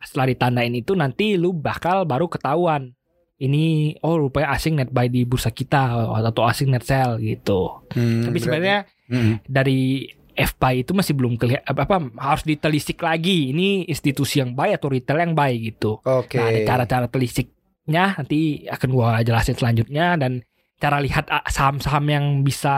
Setelah 0.00 0.26
ditandain 0.32 0.72
itu 0.72 0.92
nanti 0.96 1.36
lu 1.36 1.52
bakal 1.52 2.08
baru 2.08 2.24
ketahuan. 2.28 2.96
Ini 3.34 3.98
oh 4.00 4.16
rupanya 4.16 4.56
asing 4.56 4.80
net 4.80 4.88
buy 4.88 5.10
di 5.10 5.28
bursa 5.28 5.52
kita 5.52 6.08
atau 6.08 6.42
asing 6.48 6.72
net 6.72 6.86
sell 6.86 7.20
gitu. 7.20 7.84
Hmm, 7.92 8.24
Tapi 8.24 8.38
sebenarnya 8.40 8.88
Hmm. 9.04 9.36
dari 9.44 10.08
FBuy 10.34 10.82
itu 10.82 10.96
masih 10.96 11.14
belum 11.14 11.38
kelihatan 11.38 11.62
apa, 11.68 11.86
apa 11.86 11.96
harus 12.18 12.42
ditelisik 12.42 12.98
lagi 12.98 13.52
ini 13.52 13.84
institusi 13.86 14.42
yang 14.42 14.56
buy 14.56 14.74
atau 14.74 14.90
retail 14.90 15.22
yang 15.22 15.32
buy 15.36 15.54
gitu. 15.60 16.02
Oke. 16.02 16.40
Nah, 16.40 16.50
ada 16.50 16.60
cara-cara 16.66 17.06
telisiknya 17.06 18.18
nanti 18.18 18.66
akan 18.66 18.88
gua 18.90 19.22
jelasin 19.22 19.54
selanjutnya 19.54 20.18
dan 20.18 20.42
cara 20.74 20.98
lihat 21.00 21.30
ah, 21.30 21.46
saham-saham 21.46 22.04
yang 22.06 22.26
bisa 22.42 22.74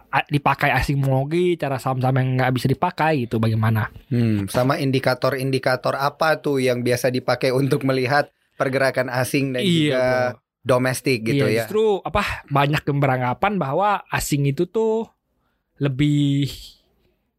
ah, 0.00 0.24
dipakai 0.26 0.70
asimologi, 0.70 1.54
cara 1.54 1.76
saham-saham 1.76 2.16
yang 2.16 2.28
nggak 2.40 2.52
bisa 2.56 2.66
dipakai 2.66 3.26
gitu 3.26 3.36
bagaimana? 3.36 3.90
Hmm, 4.08 4.48
sama 4.48 4.78
indikator-indikator 4.78 5.92
apa 5.94 6.40
tuh 6.40 6.62
yang 6.62 6.80
biasa 6.80 7.10
dipakai 7.10 7.52
untuk 7.52 7.84
melihat 7.84 8.30
pergerakan 8.56 9.08
asing 9.08 9.52
dan 9.52 9.64
juga 9.64 9.76
Iya, 9.88 10.04
bro. 10.32 10.40
domestik 10.60 11.18
gitu 11.24 11.48
iya, 11.48 11.52
ya. 11.52 11.58
justru 11.64 12.04
apa 12.04 12.44
banyak 12.48 12.84
yang 12.84 12.98
beranggapan 13.00 13.56
bahwa 13.56 14.04
asing 14.12 14.44
itu 14.44 14.68
tuh 14.68 15.08
lebih 15.80 16.48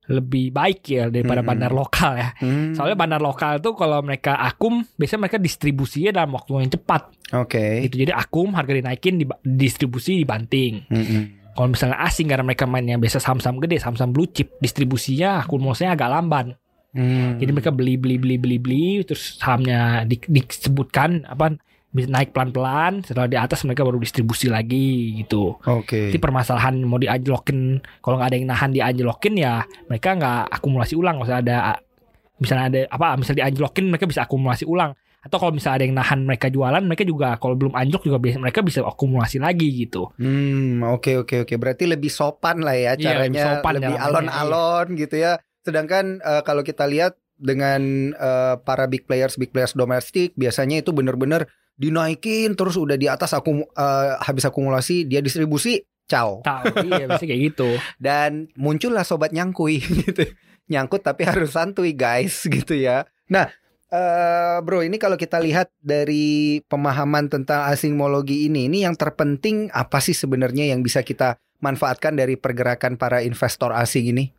lebih 0.10 0.50
baik 0.50 0.82
ya 0.90 1.04
daripada 1.08 1.46
Mm-mm. 1.46 1.50
bandar 1.54 1.72
lokal 1.72 2.12
ya. 2.18 2.30
Hmm, 2.42 2.74
Soalnya 2.74 2.98
bandar 2.98 3.22
lokal 3.22 3.62
tuh 3.62 3.78
kalau 3.78 4.02
mereka 4.02 4.34
akum, 4.36 4.82
biasanya 4.98 5.30
mereka 5.30 5.38
distribusinya 5.38 6.12
dalam 6.12 6.34
waktu 6.34 6.52
yang 6.58 6.74
cepat. 6.74 7.02
Oke. 7.38 7.86
Gitu. 7.86 8.02
Jadi 8.02 8.12
akum 8.12 8.50
harga 8.58 8.74
dinaikin, 8.74 9.22
diba- 9.22 9.38
distribusi 9.42 10.18
dibanting. 10.18 10.84
Mm-mm. 10.90 11.24
Kalau 11.52 11.68
misalnya 11.70 12.00
asing 12.02 12.32
karena 12.32 12.48
mereka 12.48 12.64
mainnya 12.66 12.96
biasa 12.96 13.20
saham-saham 13.20 13.60
gede, 13.60 13.78
saham-saham 13.78 14.10
blue 14.10 14.26
chip, 14.26 14.56
distribusinya 14.58 15.44
akumulasinya 15.44 15.94
agak 15.94 16.10
lamban. 16.10 16.48
Hmm. 16.92 17.40
Jadi 17.40 17.52
mereka 17.56 17.72
beli 17.72 17.96
beli 17.96 18.20
beli 18.20 18.36
beli 18.36 18.58
beli 18.60 18.86
terus 19.08 19.40
sahamnya 19.40 20.04
di- 20.04 20.20
disebutkan 20.28 21.24
apa 21.24 21.56
bisa 21.92 22.08
naik 22.08 22.32
pelan-pelan, 22.32 23.04
setelah 23.04 23.28
di 23.28 23.36
atas 23.36 23.68
mereka 23.68 23.84
baru 23.84 24.00
distribusi 24.00 24.48
lagi 24.48 25.20
gitu. 25.20 25.60
Oke. 25.68 26.08
Jadi 26.08 26.20
permasalahan 26.24 26.80
mau 26.88 26.96
dianjlokin 26.96 27.84
kalau 28.00 28.16
nggak 28.16 28.30
ada 28.32 28.38
yang 28.40 28.48
nahan 28.48 28.72
dianjlokin 28.72 29.36
ya 29.36 29.68
mereka 29.92 30.16
nggak 30.16 30.56
akumulasi 30.56 30.96
ulang 30.96 31.20
misalnya 31.20 31.44
ada 31.44 31.58
misalnya 32.42 32.66
ada 32.72 32.82
apa 32.90 33.08
misalnya 33.20 33.46
dianjlokin 33.46 33.86
mereka 33.92 34.08
bisa 34.08 34.24
akumulasi 34.26 34.66
ulang 34.66 34.96
atau 35.22 35.38
kalau 35.38 35.54
misalnya 35.54 35.78
ada 35.78 35.86
yang 35.86 35.96
nahan 36.02 36.20
mereka 36.26 36.50
jualan 36.50 36.82
mereka 36.82 37.06
juga 37.06 37.38
kalau 37.38 37.54
belum 37.54 37.78
anjlok 37.78 38.10
juga 38.10 38.18
biasa 38.18 38.42
mereka 38.42 38.66
bisa 38.66 38.82
akumulasi 38.82 39.38
lagi 39.38 39.70
gitu 39.86 40.10
Hmm, 40.18 40.82
oke 40.82 41.22
oke 41.22 41.46
oke. 41.46 41.54
Berarti 41.62 41.86
lebih 41.86 42.10
sopan 42.10 42.66
lah 42.66 42.74
ya 42.74 42.98
Iya, 42.98 43.14
caranya, 43.14 43.30
lebih 43.30 43.42
sopan 43.46 43.74
lebih 43.78 43.96
caranya, 44.00 44.06
alon-alon 44.10 44.88
gitu 44.98 45.16
ya. 45.22 45.34
Sedangkan 45.62 46.18
eh, 46.26 46.42
kalau 46.42 46.66
kita 46.66 46.90
lihat 46.90 47.22
dengan 47.38 48.14
eh, 48.18 48.56
para 48.66 48.90
big 48.90 49.06
players 49.06 49.38
big 49.38 49.54
players 49.54 49.78
domestik 49.78 50.34
biasanya 50.34 50.82
itu 50.82 50.90
bener-bener 50.90 51.46
dinaikin 51.82 52.54
terus 52.54 52.78
udah 52.78 52.94
di 52.94 53.10
atas 53.10 53.34
aku 53.34 53.66
habis 54.22 54.46
akumulasi 54.46 55.10
dia 55.10 55.18
distribusi 55.18 55.82
ciao. 56.12 56.44
Tahu 56.44 56.92
iya 56.92 57.08
biasanya 57.08 57.30
kayak 57.32 57.42
gitu. 57.56 57.70
Dan 58.06 58.52
muncullah 58.60 59.08
sobat 59.08 59.32
nyangkui 59.32 59.80
gitu. 60.04 60.28
Nyangkut 60.68 61.08
tapi 61.08 61.24
harus 61.24 61.56
santuy 61.56 61.96
guys 61.96 62.44
gitu 62.52 62.76
ya. 62.76 63.08
Nah 63.32 63.48
eh 63.92 64.58
bro 64.64 64.80
ini 64.88 64.96
kalau 64.96 65.20
kita 65.20 65.36
lihat 65.44 65.68
dari 65.84 66.64
pemahaman 66.64 67.28
tentang 67.28 67.68
asimologi 67.68 68.48
ini 68.48 68.72
ini 68.72 68.88
yang 68.88 68.96
terpenting 68.96 69.68
apa 69.76 70.00
sih 70.00 70.16
sebenarnya 70.16 70.72
yang 70.72 70.80
bisa 70.80 71.04
kita 71.04 71.36
manfaatkan 71.60 72.16
dari 72.16 72.40
pergerakan 72.40 72.96
para 72.96 73.20
investor 73.20 73.76
asing 73.76 74.16
ini 74.16 74.32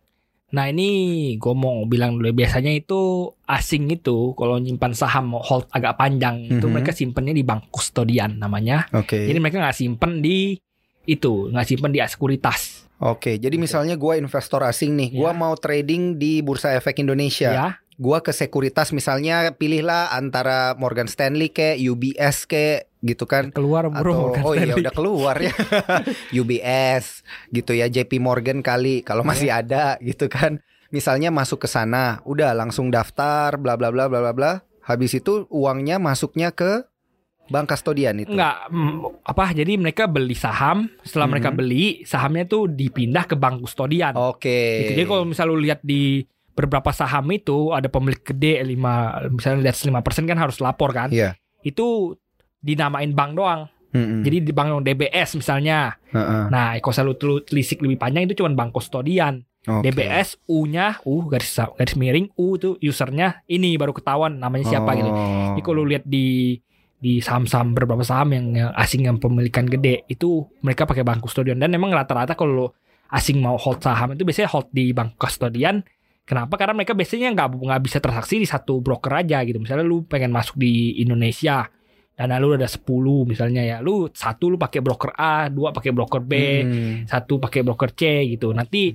nah 0.52 0.68
ini 0.68 0.88
gue 1.34 1.54
mau 1.54 1.80
bilang 1.84 2.14
dulu 2.14 2.28
biasanya 2.34 2.68
itu 2.70 3.24
asing 3.42 3.88
itu 3.88 4.36
kalau 4.36 4.56
nyimpan 4.56 4.92
saham 4.92 5.32
hold 5.34 5.64
agak 5.68 5.96
panjang 5.96 6.44
itu 6.46 6.60
Mhm. 6.60 6.70
mereka 6.70 6.92
simpennya 6.92 7.32
di 7.32 7.40
bank 7.40 7.68
kustodian 7.68 8.36
namanya. 8.36 8.84
Oke. 8.92 9.16
Jadi 9.24 9.38
mereka 9.40 9.56
nggak 9.58 9.74
simpen 9.74 10.20
di 10.20 10.60
itu 11.02 11.48
nggak 11.48 11.66
simpen 11.66 11.90
di 11.90 11.98
sekuritas. 11.98 12.84
Oke 13.00 13.34
jadi 13.34 13.56
misalnya 13.56 13.96
gua 13.96 14.14
investor 14.14 14.62
asing 14.62 14.92
nih 14.92 15.16
gua 15.16 15.32
Ya. 15.32 15.40
mau 15.40 15.56
trading 15.56 16.14
di 16.14 16.38
bursa 16.38 16.70
efek 16.72 17.00
Indonesia. 17.00 17.50
Ya. 17.50 17.68
Gua 17.96 18.20
ke 18.20 18.30
sekuritas 18.30 18.92
misalnya 18.92 19.52
pilihlah 19.52 20.12
antara 20.12 20.76
Morgan 20.76 21.08
Stanley 21.08 21.48
ke 21.48 21.80
UBS 21.80 22.44
ke 22.44 22.91
gitu 23.02 23.26
kan. 23.26 23.50
Keluar 23.50 23.90
bro 23.90 23.98
atau 24.00 24.14
Morgan 24.30 24.42
oh 24.42 24.54
iya 24.54 24.74
udah 24.74 24.92
keluar 24.92 25.36
ya. 25.36 25.50
UBS 26.38 27.20
gitu 27.48 27.72
ya 27.72 27.86
JP 27.86 28.18
Morgan 28.18 28.60
kali 28.60 29.02
kalau 29.02 29.22
masih 29.22 29.48
Iya. 29.48 29.60
ada 29.60 29.84
gitu 30.00 30.26
kan. 30.26 30.62
Misalnya 30.88 31.28
masuk 31.28 31.58
ke 31.58 31.68
sana 31.68 32.20
udah 32.22 32.52
langsung 32.52 32.88
daftar 32.88 33.56
bla 33.56 33.74
bla 33.74 33.88
bla 33.88 34.06
bla 34.06 34.20
bla 34.20 34.32
bla. 34.32 34.52
Habis 34.82 35.16
itu 35.16 35.46
uangnya 35.48 35.96
masuknya 35.96 36.50
ke 36.50 36.84
bank 37.48 37.68
kastodian 37.68 38.16
itu. 38.18 38.30
Enggak 38.30 38.68
mm, 38.68 39.24
apa 39.24 39.44
jadi 39.52 39.72
mereka 39.74 40.04
beli 40.04 40.32
saham. 40.32 40.86
Setelah 41.00 41.28
mereka 41.28 41.48
Mhm. 41.48 41.56
beli 41.56 41.84
sahamnya 42.04 42.44
tuh 42.44 42.68
dipindah 42.68 43.24
ke 43.24 43.34
bank 43.34 43.60
kustodian. 43.60 44.14
Oke. 44.14 44.84
Gitu. 44.84 44.90
jadi 44.94 45.02
kalau 45.06 45.24
misal 45.24 45.48
lu 45.48 45.58
lihat 45.58 45.80
di 45.82 46.22
beberapa 46.52 46.92
saham 46.92 47.32
itu 47.32 47.72
ada 47.72 47.88
pemilik 47.88 48.20
gede 48.20 48.60
lima 48.62 49.16
misalnya 49.26 49.64
lihat 49.64 49.76
5% 49.80 50.04
kan 50.24 50.38
harus 50.38 50.60
lapor 50.60 50.92
kan. 50.92 51.08
Iya. 51.08 51.34
itu 51.62 52.18
dinamain 52.62 53.10
bank 53.12 53.36
doang 53.36 53.66
Mm-mm. 53.92 54.24
jadi 54.24 54.40
di 54.40 54.52
bank 54.56 54.68
yang 54.72 54.82
DBS 54.86 55.36
misalnya 55.36 55.98
Heeh. 56.14 56.48
nah 56.48 56.72
kalau 56.80 56.94
selalu 56.94 57.12
lu 57.28 57.36
telisik 57.44 57.84
lebih 57.84 58.00
panjang 58.00 58.24
itu 58.24 58.40
cuma 58.40 58.54
bank 58.56 58.72
kustodian 58.72 59.44
Oke. 59.62 59.94
DBS 59.94 60.42
U-nya 60.50 60.98
U 61.06 61.22
garis 61.30 61.54
garis 61.54 61.94
miring 61.94 62.32
U 62.34 62.58
itu 62.58 62.74
usernya 62.82 63.46
ini 63.46 63.78
baru 63.78 63.94
ketahuan 63.94 64.40
namanya 64.40 64.66
siapa 64.66 64.90
gitu 64.98 65.06
Oh. 65.12 65.54
Jadi 65.54 65.60
kalau 65.62 65.84
lu 65.84 65.92
lihat 65.92 66.02
di 66.02 66.58
di 67.02 67.18
saham-saham 67.18 67.74
beberapa 67.74 68.06
saham 68.06 68.30
yang, 68.30 68.46
yang 68.54 68.70
asing 68.78 69.06
yang 69.10 69.18
pemilikan 69.18 69.66
gede 69.66 70.06
itu 70.06 70.46
mereka 70.62 70.86
pakai 70.86 71.02
bank 71.02 71.22
kustodian 71.22 71.58
dan 71.58 71.70
memang 71.70 71.90
rata-rata 71.90 72.38
kalau 72.38 72.52
lu 72.54 72.66
asing 73.12 73.42
mau 73.42 73.58
hold 73.58 73.82
saham 73.82 74.14
itu 74.14 74.22
biasanya 74.22 74.50
hold 74.50 74.70
di 74.72 74.90
bank 74.94 75.18
kustodian. 75.18 75.82
Kenapa? 76.22 76.54
Karena 76.54 76.78
mereka 76.78 76.94
biasanya 76.94 77.34
nggak 77.34 77.58
nggak 77.58 77.82
bisa 77.82 77.98
transaksi 77.98 78.38
di 78.38 78.46
satu 78.46 78.78
broker 78.78 79.10
aja 79.18 79.42
gitu. 79.42 79.58
Misalnya 79.58 79.82
lu 79.82 80.06
pengen 80.06 80.30
masuk 80.30 80.54
di 80.58 80.96
Indonesia 81.02 81.66
dan 82.22 82.38
lu 82.38 82.54
ada 82.54 82.66
10 82.66 82.86
misalnya 83.24 83.62
ya. 83.62 83.76
Lu 83.78 84.06
satu 84.08 84.46
lu 84.46 84.56
pakai 84.56 84.78
broker 84.78 85.12
A, 85.12 85.46
dua 85.48 85.70
pakai 85.70 85.90
broker 85.90 86.20
B, 86.20 86.32
Hmm. 86.62 86.94
satu 87.04 87.36
pakai 87.36 87.60
broker 87.60 87.90
C 87.92 88.02
gitu. 88.30 88.50
Nanti 88.50 88.94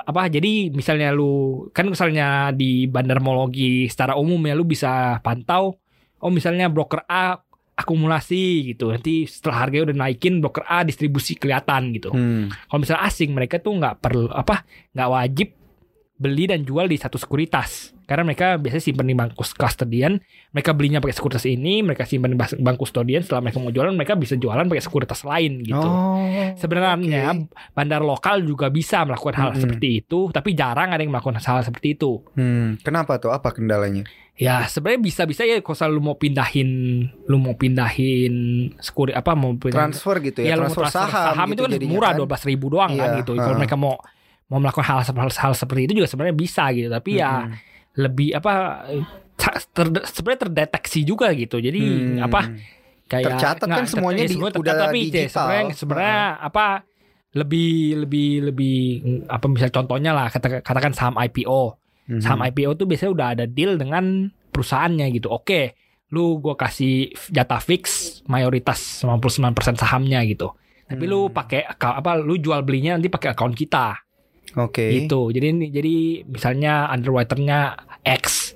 apa 0.00 0.24
jadi 0.26 0.72
misalnya 0.72 1.12
lu 1.12 1.68
kan 1.70 1.84
misalnya 1.84 2.48
di 2.50 2.88
bandarmologi 2.88 3.84
secara 3.86 4.16
umum 4.16 4.40
ya 4.40 4.56
lu 4.56 4.64
bisa 4.64 5.20
pantau 5.20 5.76
oh 6.16 6.32
misalnya 6.32 6.72
broker 6.72 7.04
A 7.04 7.36
akumulasi 7.76 8.72
gitu 8.72 8.88
nanti 8.88 9.28
setelah 9.28 9.64
harganya 9.64 9.92
udah 9.92 9.96
naikin 10.00 10.40
broker 10.40 10.64
A 10.64 10.80
distribusi 10.80 11.36
kelihatan 11.36 11.92
gitu 11.92 12.08
Hmm. 12.08 12.48
kalau 12.68 12.80
misalnya 12.80 13.04
asing 13.04 13.36
mereka 13.36 13.60
tuh 13.60 13.76
nggak 13.76 14.00
perlu 14.00 14.28
apa 14.28 14.64
nggak 14.92 15.10
wajib 15.10 15.48
beli 16.20 16.44
dan 16.44 16.60
jual 16.62 16.84
di 16.84 17.00
satu 17.00 17.16
sekuritas 17.16 17.96
karena 18.04 18.28
mereka 18.28 18.60
biasanya 18.60 18.84
simpan 18.84 19.08
di 19.08 19.16
bank 19.16 19.32
custodian 19.32 20.20
mereka 20.52 20.76
belinya 20.76 21.00
pakai 21.00 21.16
sekuritas 21.16 21.48
ini 21.48 21.80
mereka 21.80 22.04
simpan 22.04 22.34
di 22.34 22.36
bank 22.36 22.76
custodian 22.76 23.24
setelah 23.24 23.40
mereka 23.40 23.56
mau 23.56 23.72
jualan 23.72 23.88
mereka 23.96 24.20
bisa 24.20 24.36
jualan 24.36 24.68
pakai 24.68 24.84
sekuritas 24.84 25.24
lain 25.24 25.64
gitu 25.64 25.80
Oh, 25.80 26.20
Sebenarnya 26.60 27.00
oke. 27.00 27.48
bandar 27.72 28.04
lokal 28.04 28.44
juga 28.44 28.68
bisa 28.68 29.00
melakukan 29.02 29.32
hal 29.32 29.48
Mm-mm. 29.52 29.62
seperti 29.62 29.88
itu, 29.98 30.28
tapi 30.28 30.52
jarang 30.52 30.92
ada 30.92 31.00
yang 31.00 31.08
melakukan 31.08 31.40
hal 31.40 31.62
seperti 31.62 31.96
itu. 31.96 32.20
Hmm. 32.36 32.76
Kenapa 32.82 33.16
tuh? 33.16 33.32
Apa 33.32 33.54
kendalanya? 33.54 34.04
Ya 34.36 34.66
sebenarnya 34.66 35.00
bisa-bisa 35.00 35.44
ya 35.44 35.60
kalau 35.60 35.76
selalu 35.78 36.00
mau 36.02 36.16
pindahin, 36.16 36.68
lu 37.24 37.36
mau 37.38 37.56
pindahin 37.56 38.34
sekuri 38.76 39.12
apa 39.12 39.32
mau 39.32 39.52
pindahin, 39.52 39.92
Transfer 39.92 40.16
gitu 40.20 40.38
ya, 40.44 40.52
ya, 40.52 40.54
lu 40.56 40.68
transfer, 40.68 40.84
transfer 40.88 41.08
saham, 41.08 41.46
itu 41.46 41.52
gitu 41.54 41.62
kan 41.62 41.70
jadinya 41.76 41.92
murah 41.94 42.10
kan? 42.12 42.18
dua 42.18 42.26
belas 42.28 42.42
ribu 42.44 42.66
doang 42.68 42.90
kan 42.92 43.08
Iya, 43.14 43.18
gitu. 43.22 43.32
Kalau 43.36 43.56
mereka 43.56 43.76
mau 43.76 43.94
mau 44.50 44.58
melakukan 44.58 44.82
hal, 44.84 45.00
hal, 45.04 45.30
hal 45.30 45.52
seperti 45.54 45.86
itu 45.86 45.94
juga 45.94 46.06
sebenarnya 46.06 46.34
bisa 46.34 46.68
gitu, 46.70 46.88
tapi 46.88 47.16
ya 47.16 47.46
Mm-mm. 47.46 47.54
lebih 47.96 48.28
apa 48.32 48.52
ter- 49.70 50.04
sebenarnya 50.04 50.40
terdeteksi 50.44 51.00
juga 51.02 51.30
gitu. 51.32 51.56
Jadi 51.56 51.80
Hmm. 51.80 52.18
apa 52.20 52.40
kayak 53.06 53.26
Tercatat 53.30 53.64
kan 53.64 53.70
nggak, 53.80 53.88
semuanya 53.88 54.16
tercatat, 54.18 54.28
di- 54.28 54.36
semua 54.36 54.50
tercatat, 54.52 54.82
tapi 54.84 55.00
digital. 55.04 55.28
sebenarnya 55.30 55.64
sebenarnya 55.72 56.18
apa 56.40 56.66
lebih 57.30 57.72
lebih 57.96 58.28
lebih 58.44 58.78
apa 59.24 59.46
misalnya 59.46 59.74
contohnya 59.76 60.10
lah 60.10 60.26
kata- 60.28 60.60
katakan 60.60 60.90
saham 60.90 61.14
IPO 61.16 61.78
Mhm. 62.08 62.20
saham 62.20 62.42
IPO 62.44 62.74
tuh 62.74 62.86
biasanya 62.86 63.12
udah 63.12 63.26
ada 63.32 63.44
deal 63.46 63.74
dengan 63.76 64.04
perusahaannya 64.50 65.06
gitu 65.12 65.30
oke 65.30 65.78
lu 66.10 66.38
gua 66.38 66.58
kasih 66.58 67.06
jatah 67.30 67.58
fix 67.58 67.82
mayoritas 68.26 68.82
99% 68.98 69.46
sahamnya 69.76 70.18
gitu 70.24 70.50
tapi 70.84 71.06
lu 71.06 71.26
Hmm. 71.26 71.32
pakai 71.32 71.70
apa 71.70 72.18
lu 72.18 72.34
jual 72.36 72.62
belinya 72.62 72.98
nanti 72.98 73.06
pakai 73.06 73.30
account 73.30 73.54
kita 73.54 73.94
Oke. 74.56 75.04
gitu 75.04 75.30
jadi 75.30 75.50
jadi 75.70 75.96
misalnya 76.26 76.90
underwriternya 76.90 77.74
X 78.00 78.54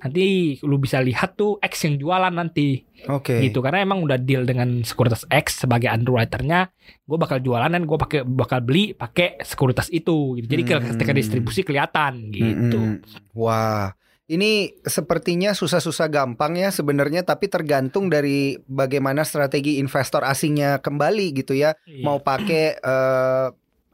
nanti 0.00 0.56
lu 0.64 0.76
bisa 0.76 0.98
lihat 0.98 1.36
tuh 1.36 1.60
X 1.60 1.86
yang 1.86 2.00
jualan 2.00 2.32
nanti 2.32 2.82
Oke. 3.06 3.44
gitu 3.44 3.60
karena 3.60 3.84
emang 3.84 4.02
udah 4.02 4.16
deal 4.16 4.42
dengan 4.42 4.82
sekuritas 4.82 5.22
X 5.28 5.62
sebagai 5.62 5.86
underwriternya 5.86 6.72
gue 7.04 7.18
bakal 7.20 7.38
jualan 7.38 7.68
dan 7.68 7.84
gue 7.84 7.98
pakai 7.98 8.20
bakal 8.24 8.64
beli 8.64 8.96
pakai 8.96 9.38
sekuritas 9.42 9.86
itu 9.90 10.38
gitu 10.38 10.46
jadi 10.48 10.62
Hmm. 10.66 10.92
ketika 10.96 11.12
distribusi 11.14 11.60
kelihatan 11.62 12.34
gitu 12.34 12.78
Mm-mm. 12.98 13.06
Wah, 13.36 13.94
ini 14.26 14.74
sepertinya 14.82 15.54
susah-susah 15.54 16.10
gampang 16.10 16.58
ya 16.58 16.74
sebenarnya, 16.74 17.22
tapi 17.22 17.46
tergantung 17.46 18.10
dari 18.10 18.58
bagaimana 18.66 19.22
strategi 19.22 19.78
investor 19.78 20.26
asingnya 20.26 20.82
kembali 20.82 21.30
gitu 21.36 21.54
ya. 21.54 21.78
Iya. 21.86 22.02
Mau 22.02 22.18
pakai 22.18 22.64
eh, 22.74 23.46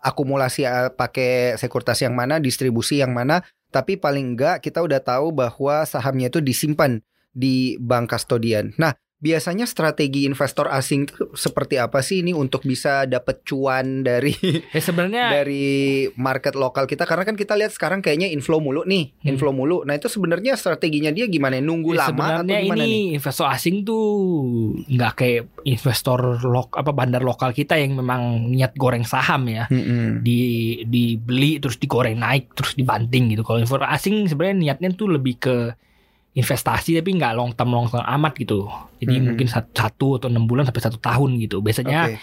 akumulasi 0.02 0.66
eh, 0.66 0.90
pakai 0.92 1.54
sekuritas 1.56 2.02
yang 2.02 2.12
mana, 2.12 2.42
distribusi 2.42 2.98
yang 2.98 3.14
mana, 3.14 3.46
tapi 3.70 3.96
paling 3.96 4.34
enggak 4.36 4.60
kita 4.60 4.82
udah 4.82 5.00
tahu 5.00 5.30
bahwa 5.32 5.86
sahamnya 5.86 6.28
itu 6.28 6.42
disimpan 6.42 7.00
di 7.32 7.80
bank 7.80 8.12
kastodian. 8.12 8.76
Nah, 8.76 8.92
biasanya 9.22 9.70
strategi 9.70 10.26
investor 10.26 10.66
asing 10.66 11.06
itu 11.06 11.30
seperti 11.38 11.78
apa 11.78 12.02
sih 12.02 12.26
ini 12.26 12.34
untuk 12.34 12.66
bisa 12.66 13.06
dapat 13.06 13.46
cuan 13.46 14.02
dari 14.02 14.34
Ya 14.74 14.82
sebenarnya 14.82 15.30
dari 15.30 16.10
market 16.18 16.58
lokal 16.58 16.90
kita 16.90 17.06
karena 17.06 17.22
kan 17.22 17.38
kita 17.38 17.54
lihat 17.54 17.70
sekarang 17.70 18.02
kayaknya 18.02 18.26
inflow 18.34 18.58
mulu 18.58 18.82
nih, 18.82 19.14
Hmm. 19.22 19.30
inflow 19.30 19.54
mulu. 19.54 19.86
Nah, 19.86 19.94
itu 19.94 20.10
sebenarnya 20.10 20.58
strateginya 20.58 21.14
dia 21.14 21.30
gimana? 21.30 21.62
Nunggu 21.62 21.94
ya 21.94 22.10
lama 22.10 22.42
atau 22.42 22.50
gimana 22.50 22.82
ini 22.82 23.14
nih? 23.14 23.22
investor 23.22 23.46
asing 23.46 23.86
tuh 23.86 24.04
nggak 24.90 25.12
kayak 25.14 25.42
investor 25.62 26.42
lok 26.42 26.74
apa 26.74 26.90
bandar 26.90 27.22
lokal 27.22 27.54
kita 27.54 27.78
yang 27.78 27.94
memang 27.94 28.50
niat 28.50 28.74
goreng 28.74 29.06
saham 29.06 29.46
ya. 29.46 29.70
Mm-mm. 29.70 30.26
di 30.26 30.42
dibeli 30.82 31.62
terus 31.62 31.78
digoreng 31.78 32.18
naik 32.18 32.58
terus 32.58 32.74
dibanting 32.74 33.30
gitu. 33.30 33.46
Kalau 33.46 33.62
investor 33.62 33.86
asing 33.86 34.26
sebenarnya 34.26 34.56
niatnya 34.58 34.90
tuh 34.98 35.14
lebih 35.14 35.38
ke 35.38 35.56
investasi 36.32 36.96
tapi 36.96 37.12
nggak 37.12 37.32
long 37.36 37.52
term 37.52 37.70
long 37.70 37.88
term 37.88 38.00
amat 38.02 38.32
gitu. 38.36 38.64
Jadi 38.98 39.20
Mhm. 39.20 39.24
mungkin 39.32 39.46
satu, 39.46 39.68
satu 39.72 40.08
atau 40.16 40.28
enam 40.32 40.48
bulan 40.48 40.64
sampai 40.64 40.82
satu 40.82 40.96
tahun 40.96 41.36
gitu. 41.38 41.60
Biasanya 41.60 42.08
Oke. 42.08 42.18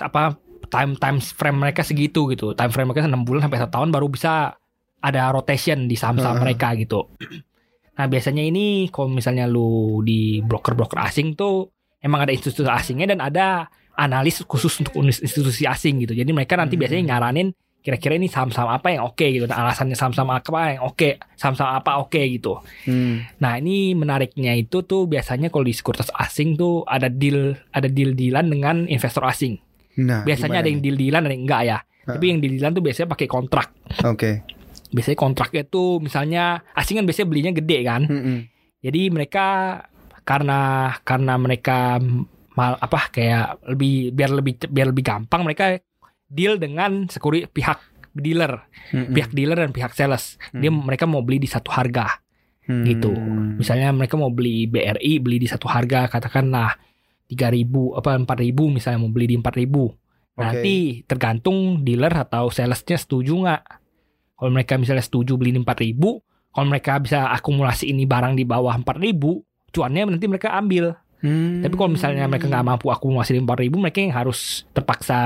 apa 0.00 0.36
time 0.68 0.92
time 0.94 1.18
frame 1.18 1.58
mereka 1.58 1.80
segitu 1.80 2.28
gitu. 2.28 2.52
Time 2.52 2.68
frame 2.68 2.92
mereka 2.92 3.08
enam 3.08 3.24
bulan 3.24 3.48
sampai 3.48 3.58
satu 3.58 3.72
tahun 3.80 3.88
baru 3.90 4.06
bisa 4.12 4.54
ada 5.00 5.22
rotation 5.32 5.88
di 5.88 5.96
saham-saham 5.96 6.36
Heeh. 6.36 6.44
mereka 6.44 6.76
gitu. 6.76 7.08
Nah 7.90 8.08
biasanya 8.08 8.40
ini 8.40 8.88
kalau 8.88 9.12
misalnya 9.12 9.44
lu 9.44 10.00
di 10.00 10.40
broker-broker 10.40 10.96
asing 11.04 11.36
tuh 11.36 11.68
emang 12.00 12.24
ada 12.24 12.32
institusi 12.32 12.64
asingnya 12.64 13.12
dan 13.12 13.20
ada 13.20 13.68
analis 13.92 14.40
khusus 14.48 14.72
untuk 14.80 14.96
institusi 15.04 15.68
asing 15.68 16.00
gitu. 16.00 16.16
Jadi 16.16 16.32
mereka 16.32 16.56
nanti 16.56 16.80
Hmm. 16.80 16.80
biasanya 16.80 17.04
nyaranin 17.12 17.52
kira-kira 17.80 18.20
ini 18.20 18.28
saham-saham 18.28 18.76
apa 18.76 18.92
yang 18.92 19.08
oke 19.08 19.24
gitu. 19.24 19.48
Nah, 19.48 19.64
alasannya 19.64 19.96
saham-saham 19.96 20.30
apa 20.36 20.76
yang 20.76 20.82
oke, 20.84 21.16
saham-saham 21.32 21.80
apa 21.80 21.96
oke 22.04 22.20
gitu. 22.20 22.60
Hmm. 22.84 23.24
Nah 23.40 23.56
ini 23.56 23.96
menariknya 23.96 24.52
itu 24.52 24.84
tuh 24.84 25.08
biasanya 25.08 25.48
kalau 25.48 25.64
di 25.64 25.72
sekuritas 25.72 26.12
asing 26.12 26.60
tuh 26.60 26.84
ada 26.84 27.08
deal 27.08 27.56
ada 27.72 27.88
deal 27.88 28.12
dealan 28.12 28.52
dengan 28.52 28.76
investor 28.84 29.24
asing. 29.24 29.56
Nah, 30.00 30.22
Biasanya 30.28 30.60
ada 30.60 30.68
yang 30.68 30.84
deal 30.84 30.96
dealan 30.96 31.24
ada 31.24 31.32
yang 31.32 31.44
enggak 31.48 31.62
ya. 31.64 31.78
Tapi 32.04 32.24
yang 32.28 32.38
deal 32.44 32.54
dealan 32.60 32.72
tuh 32.76 32.84
biasanya 32.84 33.08
pakai 33.08 33.26
kontrak. 33.28 33.68
Oke. 34.04 34.44
Biasanya 34.92 35.18
kontraknya 35.18 35.62
tuh 35.64 36.04
misalnya 36.04 36.60
asing 36.76 37.00
kan 37.00 37.04
biasanya 37.08 37.28
belinya 37.32 37.52
gede 37.56 37.78
kan. 37.80 38.02
Mm-mm. 38.04 38.38
Jadi 38.80 39.02
mereka 39.08 39.46
karena 40.24 40.92
karena 41.00 41.34
mereka 41.40 41.96
mal 42.54 42.76
apa 42.76 43.08
kayak 43.08 43.64
lebih 43.72 44.12
biar 44.12 44.30
lebih 44.36 44.54
biar 44.68 44.86
lebih 44.92 45.04
gampang 45.06 45.46
mereka 45.46 45.80
deal 46.30 46.56
dengan 46.56 47.10
sekuri 47.10 47.50
pihak 47.50 47.82
dealer, 48.14 48.64
Mm-mm. 48.94 49.12
pihak 49.12 49.30
dealer 49.34 49.58
dan 49.66 49.74
pihak 49.74 49.92
sales. 49.92 50.38
Dia 50.50 50.70
Hmm. 50.70 50.86
mereka 50.86 51.04
mau 51.06 51.22
beli 51.22 51.42
di 51.42 51.50
satu 51.50 51.70
harga. 51.70 52.22
Hmm. 52.60 52.86
gitu. 52.86 53.10
Misalnya 53.58 53.90
mereka 53.90 54.14
mau 54.14 54.30
beli 54.30 54.70
BRI 54.70 55.18
beli 55.18 55.42
di 55.42 55.50
satu 55.50 55.66
harga 55.66 56.06
katakanlah 56.06 56.78
3000 57.26 57.98
apa 57.98 58.14
4000 58.14 58.70
misalnya 58.70 59.02
mau 59.02 59.10
beli 59.10 59.26
di 59.26 59.34
4000. 59.34 59.90
Nanti 60.38 60.76
tergantung 61.02 61.82
dealer 61.82 62.14
atau 62.14 62.46
salesnya 62.48 62.94
setuju 62.94 63.34
nggak. 63.42 63.62
Kalau 64.38 64.50
mereka 64.54 64.78
misalnya 64.78 65.02
setuju 65.02 65.34
beli 65.34 65.50
di 65.50 65.58
4000, 65.58 66.22
kalau 66.54 66.66
mereka 66.70 67.02
bisa 67.02 67.28
akumulasi 67.34 67.90
ini 67.90 68.06
barang 68.06 68.38
di 68.38 68.46
bawah 68.46 68.72
4000, 68.78 69.42
cuannya 69.74 70.16
nanti 70.16 70.26
mereka 70.30 70.54
ambil. 70.54 70.94
Hmm. 71.20 71.60
Tapi 71.60 71.74
kalau 71.76 71.92
misalnya 71.92 72.24
mereka 72.24 72.48
nggak 72.48 72.64
mampu 72.64 72.88
akumulasi 72.88 73.36
di 73.36 73.40
4000, 73.44 73.76
mereka 73.76 73.98
yang 74.00 74.16
harus 74.16 74.64
terpaksa 74.72 75.16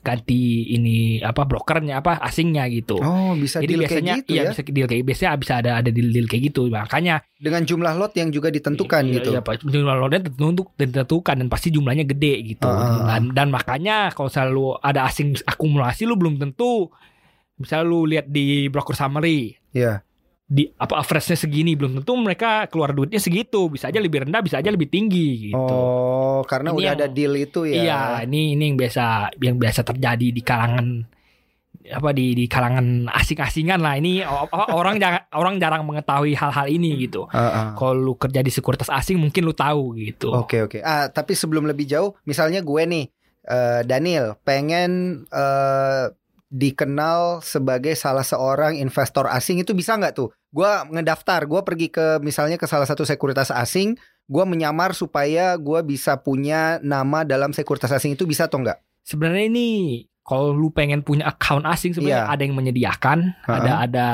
ganti 0.00 0.70
ini 0.70 1.18
apa 1.18 1.42
brokernya 1.42 1.98
apa 1.98 2.22
asingnya 2.22 2.70
gitu. 2.70 3.02
Oh, 3.02 3.34
bisa 3.34 3.58
Jadi 3.58 3.74
deal 3.74 3.82
biasanya 3.82 4.14
kayak 4.14 4.22
gitu 4.22 4.30
iya 4.30 4.42
ya. 4.46 4.50
bisa 4.54 4.62
deal 4.62 4.86
kayak 4.86 5.02
biasanya 5.02 5.30
bisa 5.34 5.52
ada 5.58 5.70
ada 5.82 5.90
deal 5.90 6.08
deal 6.14 6.26
kayak 6.30 6.42
gitu. 6.54 6.70
Makanya 6.70 7.26
Dengan 7.40 7.62
jumlah 7.66 7.92
lot 7.98 8.12
yang 8.14 8.30
juga 8.30 8.48
ditentukan 8.48 9.02
Iya, 9.02 9.14
gitu. 9.18 9.28
Iya, 9.34 9.40
Pak. 9.42 9.64
Jumlah 9.66 9.96
lotnya 9.98 10.20
tentu 10.28 10.62
ditentukan 10.76 11.34
dan 11.42 11.48
pasti 11.50 11.68
jumlahnya 11.74 12.04
gede 12.06 12.34
gitu. 12.54 12.68
Ah. 12.70 13.16
Dan, 13.16 13.34
dan 13.34 13.48
makanya 13.50 14.14
kalau 14.14 14.30
selalu 14.30 14.78
ada 14.78 15.08
asing 15.10 15.34
akumulasi 15.42 16.06
lu 16.06 16.14
belum 16.14 16.38
tentu 16.38 16.92
misalnya 17.56 17.84
lu 17.84 18.08
lihat 18.08 18.30
di 18.30 18.70
broker 18.72 18.96
summary 18.96 19.52
Iya. 19.70 20.02
Di 20.50 20.66
apa 20.74 20.98
average-nya 20.98 21.38
segini 21.38 21.78
belum 21.78 22.02
tentu 22.02 22.10
mereka 22.18 22.66
keluar 22.66 22.90
duitnya 22.90 23.22
segitu 23.22 23.70
bisa 23.70 23.86
aja 23.86 24.02
lebih 24.02 24.26
rendah 24.26 24.42
bisa 24.42 24.58
aja 24.58 24.66
lebih 24.66 24.90
tinggi 24.90 25.48
gitu. 25.48 25.62
Oh, 25.62 26.42
karena 26.42 26.74
Ini 26.74 26.76
udah 26.76 26.82
yang- 26.84 26.98
ada 26.98 27.06
deal 27.06 27.38
itu 27.38 27.70
ya. 27.70 27.78
Iya, 27.78 28.00
ini 28.26 28.58
ini 28.58 28.62
yang 28.66 28.76
biasa 28.76 29.04
yang 29.38 29.56
biasa 29.56 29.86
terjadi 29.86 30.28
di 30.28 30.42
kalangan 30.42 31.06
apa 31.80 32.10
di 32.10 32.34
di 32.34 32.44
kalangan 32.44 33.08
asing-asingan 33.08 33.78
lah 33.78 33.94
ini 33.94 34.20
orang 34.68 34.98
jarang 35.02 35.22
orang 35.32 35.54
jarang 35.56 35.82
mengetahui 35.86 36.34
hal-hal 36.34 36.66
ini 36.66 36.98
gitu. 37.00 37.30
Ah, 37.30 37.38
ah. 37.38 37.68
Kalau 37.72 37.94
lu 37.94 38.14
kerja 38.14 38.42
di 38.42 38.50
sekuritas 38.50 38.90
asing 38.90 39.16
mungkin 39.16 39.46
lu 39.46 39.54
tahu 39.54 39.94
gitu. 39.96 40.34
Oke 40.34 40.66
oke. 40.66 40.82
Ah 40.82 41.06
tapi 41.08 41.32
sebelum 41.32 41.62
lebih 41.64 41.86
jauh, 41.86 42.18
misalnya 42.22 42.58
gue 42.60 42.82
nih, 42.84 43.04
eh, 43.44 43.80
Daniel, 43.86 44.34
pengen 44.42 44.90
eh, 45.30 46.04
dikenal 46.50 47.40
sebagai 47.40 47.94
salah 47.94 48.22
seorang 48.22 48.74
investor 48.74 49.24
asing 49.24 49.62
itu 49.62 49.70
bisa 49.70 49.94
nggak 49.94 50.12
tuh? 50.12 50.28
Gue 50.50 50.66
ngedaftar, 50.90 51.46
gue 51.46 51.60
pergi 51.62 51.88
ke 51.88 52.18
misalnya 52.20 52.58
ke 52.58 52.66
salah 52.66 52.84
satu 52.84 53.06
sekuritas 53.06 53.48
asing, 53.48 53.94
gue 54.26 54.44
menyamar 54.44 54.90
supaya 54.92 55.54
gue 55.54 55.80
bisa 55.80 56.18
punya 56.18 56.82
nama 56.82 57.22
dalam 57.22 57.54
sekuritas 57.54 57.90
asing 57.90 58.18
itu 58.18 58.26
bisa 58.26 58.50
atau 58.50 58.58
enggak? 58.58 58.82
Sebenarnya 59.00 59.46
ini 59.46 59.68
kalau 60.20 60.50
lu 60.50 60.70
pengen 60.70 61.00
punya 61.00 61.26
account 61.26 61.64
asing 61.64 61.94
sebenarnya 61.94 62.26
Iya. 62.26 62.34
ada 62.34 62.42
yang 62.42 62.54
menyediakan, 62.54 63.18
Ha-ha. 63.46 63.54
ada 63.56 63.72
ada 63.80 64.06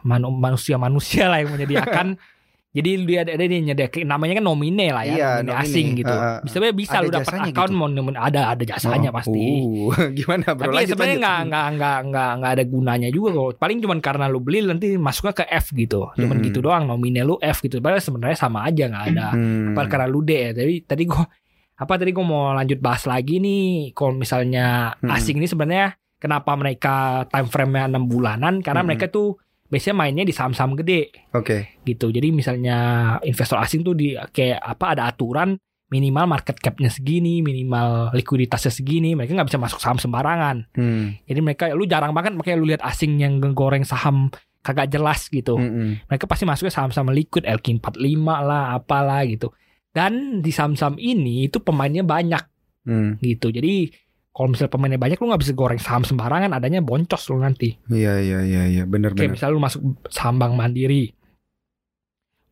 manu- 0.00 0.32
manusia-manusia 0.32 1.26
lah 1.26 1.40
yang 1.40 1.52
menyediakan. 1.52 2.16
Jadi 2.70 3.02
dia 3.02 3.26
ada, 3.26 3.34
ada 3.34 3.42
dia 3.42 3.60
nyediakan 3.60 4.06
namanya 4.06 4.38
kan 4.38 4.44
nomine 4.44 4.86
lah 4.88 5.02
ya, 5.02 5.10
Iya, 5.10 5.30
nomine 5.36 5.50
nomine. 5.50 5.66
asing 5.66 5.86
gitu. 5.98 6.14
Ha-ha. 6.14 6.38
Bisa 6.40 6.56
bisa 6.70 6.96
lu 6.98 7.10
dapat 7.10 7.34
account 7.44 7.50
gitu? 7.66 7.74
mau 7.74 7.86
nemen- 7.86 8.14
ada 8.14 8.40
ada 8.48 8.62
jasanya 8.62 9.10
Oh, 9.10 9.16
pasti. 9.18 9.42
uh, 9.42 10.06
gimana 10.16 10.46
bro? 10.52 10.64
Tapi 10.64 10.74
Lanjut, 10.76 10.90
sebenarnya 10.94 11.18
nggak 11.18 11.40
nggak 11.44 11.66
nggak 11.74 11.98
nggak 12.06 12.30
nggak 12.38 12.52
ada 12.52 12.64
gunanya 12.64 13.08
juga 13.08 13.28
kok. 13.32 13.58
Paling 13.58 13.78
cuman 13.80 13.98
karena 13.98 14.24
lu 14.26 14.38
beli 14.38 14.62
nanti 14.62 14.94
masuknya 14.94 15.34
ke 15.34 15.44
F 15.50 15.72
gitu. 15.72 16.14
Cuman 16.14 16.30
Mm-mm. 16.32 16.46
gitu 16.46 16.58
doang 16.60 16.86
nomine 16.86 17.20
lu 17.20 17.34
F 17.36 17.58
gitu. 17.60 17.78
Padahal 17.78 17.98
sebenarnya 17.98 18.38
sama 18.38 18.62
aja 18.62 18.86
nggak 18.86 19.04
ada. 19.08 19.26
Hmm. 19.32 19.70
Apa 19.70 19.80
karena 19.88 20.06
lu 20.06 20.20
D 20.20 20.30
ya. 20.30 20.50
Jadi 20.52 20.74
tadi 20.84 21.02
gua 21.04 21.26
apa 21.74 21.92
tadi 21.96 22.10
gua 22.10 22.22
mau 22.22 22.44
lanjut 22.52 22.78
bahas 22.78 23.02
lagi 23.02 23.36
nih 23.36 23.64
kalau 23.90 24.14
misalnya 24.14 24.94
Hmm. 24.96 25.10
asing 25.10 25.36
ini 25.36 25.44
sebenarnya 25.44 25.90
kenapa 26.16 26.54
mereka 26.54 26.94
time 27.26 27.48
frame-nya 27.48 27.88
6 27.88 28.04
bulanan 28.06 28.54
karena 28.60 28.78
Hmm. 28.78 28.88
mereka 28.88 29.08
tuh 29.08 29.40
biasanya 29.70 29.96
mainnya 29.96 30.24
di 30.26 30.34
saham-saham 30.34 30.74
gede 30.74 31.14
Oke. 31.30 31.78
gitu. 31.86 32.10
Jadi 32.10 32.34
misalnya 32.34 32.76
investor 33.22 33.62
asing 33.62 33.86
tuh 33.86 33.94
di 33.94 34.18
kayak 34.18 34.58
apa 34.58 34.98
ada 34.98 35.06
aturan 35.06 35.54
minimal 35.90 36.26
market 36.26 36.58
cap-nya 36.58 36.86
segini, 36.86 37.42
minimal 37.42 38.14
likuiditasnya 38.14 38.70
segini, 38.70 39.14
mereka 39.14 39.34
nggak 39.34 39.48
bisa 39.50 39.58
masuk 39.58 39.78
saham 39.78 39.98
sembarangan. 39.98 40.70
Hmm. 40.74 41.18
Jadi 41.26 41.40
mereka 41.42 41.64
lu 41.70 41.86
jarang 41.86 42.14
banget 42.14 42.34
makanya 42.34 42.56
lu 42.58 42.66
lihat 42.70 42.82
asing 42.82 43.18
yang 43.18 43.38
ngegoreng 43.38 43.82
saham 43.82 44.30
kagak 44.60 44.92
jelas 44.92 45.26
gitu. 45.26 45.56
Mm-mm. 45.56 46.04
Mereka 46.04 46.28
pasti 46.28 46.44
masuknya 46.44 46.68
saham-saham 46.68 47.10
liquid 47.16 47.48
LQ45 47.48 47.96
lah, 48.22 48.76
apalah 48.76 49.24
gitu. 49.24 49.50
Dan 49.90 50.44
di 50.44 50.52
saham-saham 50.52 51.00
ini 51.00 51.48
itu 51.48 51.58
pemainnya 51.58 52.04
banyak 52.04 52.44
Hmm. 52.80 53.20
gitu. 53.20 53.52
Jadi 53.52 53.92
kalau 54.30 54.48
misalnya 54.48 54.70
pemainnya 54.70 54.96
banyak 54.96 55.16
lu 55.16 55.26
nggak 55.26 55.42
bisa 55.42 55.52
goreng 55.52 55.76
saham 55.76 56.02
sembarangan, 56.02 56.50
adanya 56.50 56.78
boncos 56.78 57.26
lu 57.26 57.38
nanti. 57.38 57.74
Iya 57.86 58.14
iya 58.18 58.38
iya 58.40 58.62
iya 58.68 58.82
benar 58.84 59.10
Kayak 59.12 59.18
benar. 59.20 59.34
misalnya 59.34 59.52
lu 59.52 59.60
masuk 59.60 59.80
saham 60.06 60.38
Bank 60.38 60.54
Mandiri. 60.54 61.10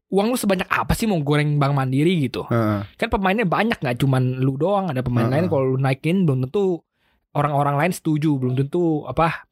Uang 0.08 0.32
lu 0.32 0.36
sebanyak 0.36 0.64
apa 0.66 0.92
sih 0.92 1.04
mau 1.04 1.20
goreng 1.20 1.56
Bank 1.56 1.72
Mandiri 1.72 2.24
gitu? 2.24 2.42
Heeh. 2.44 2.80
Kan 2.96 3.08
pemainnya 3.08 3.44
banyak 3.44 3.76
nggak 3.76 3.96
cuman 3.96 4.40
lu 4.40 4.56
doang, 4.56 4.88
ada 4.88 5.00
pemain 5.00 5.28
Heeh. 5.28 5.38
lain 5.38 5.46
kalau 5.46 5.64
lu 5.68 5.78
naikin 5.78 6.24
belum 6.24 6.48
tentu 6.48 6.80
orang-orang 7.30 7.76
lain 7.76 7.92
setuju, 7.92 8.34
belum 8.34 8.56
tentu 8.56 9.04
apa 9.04 9.44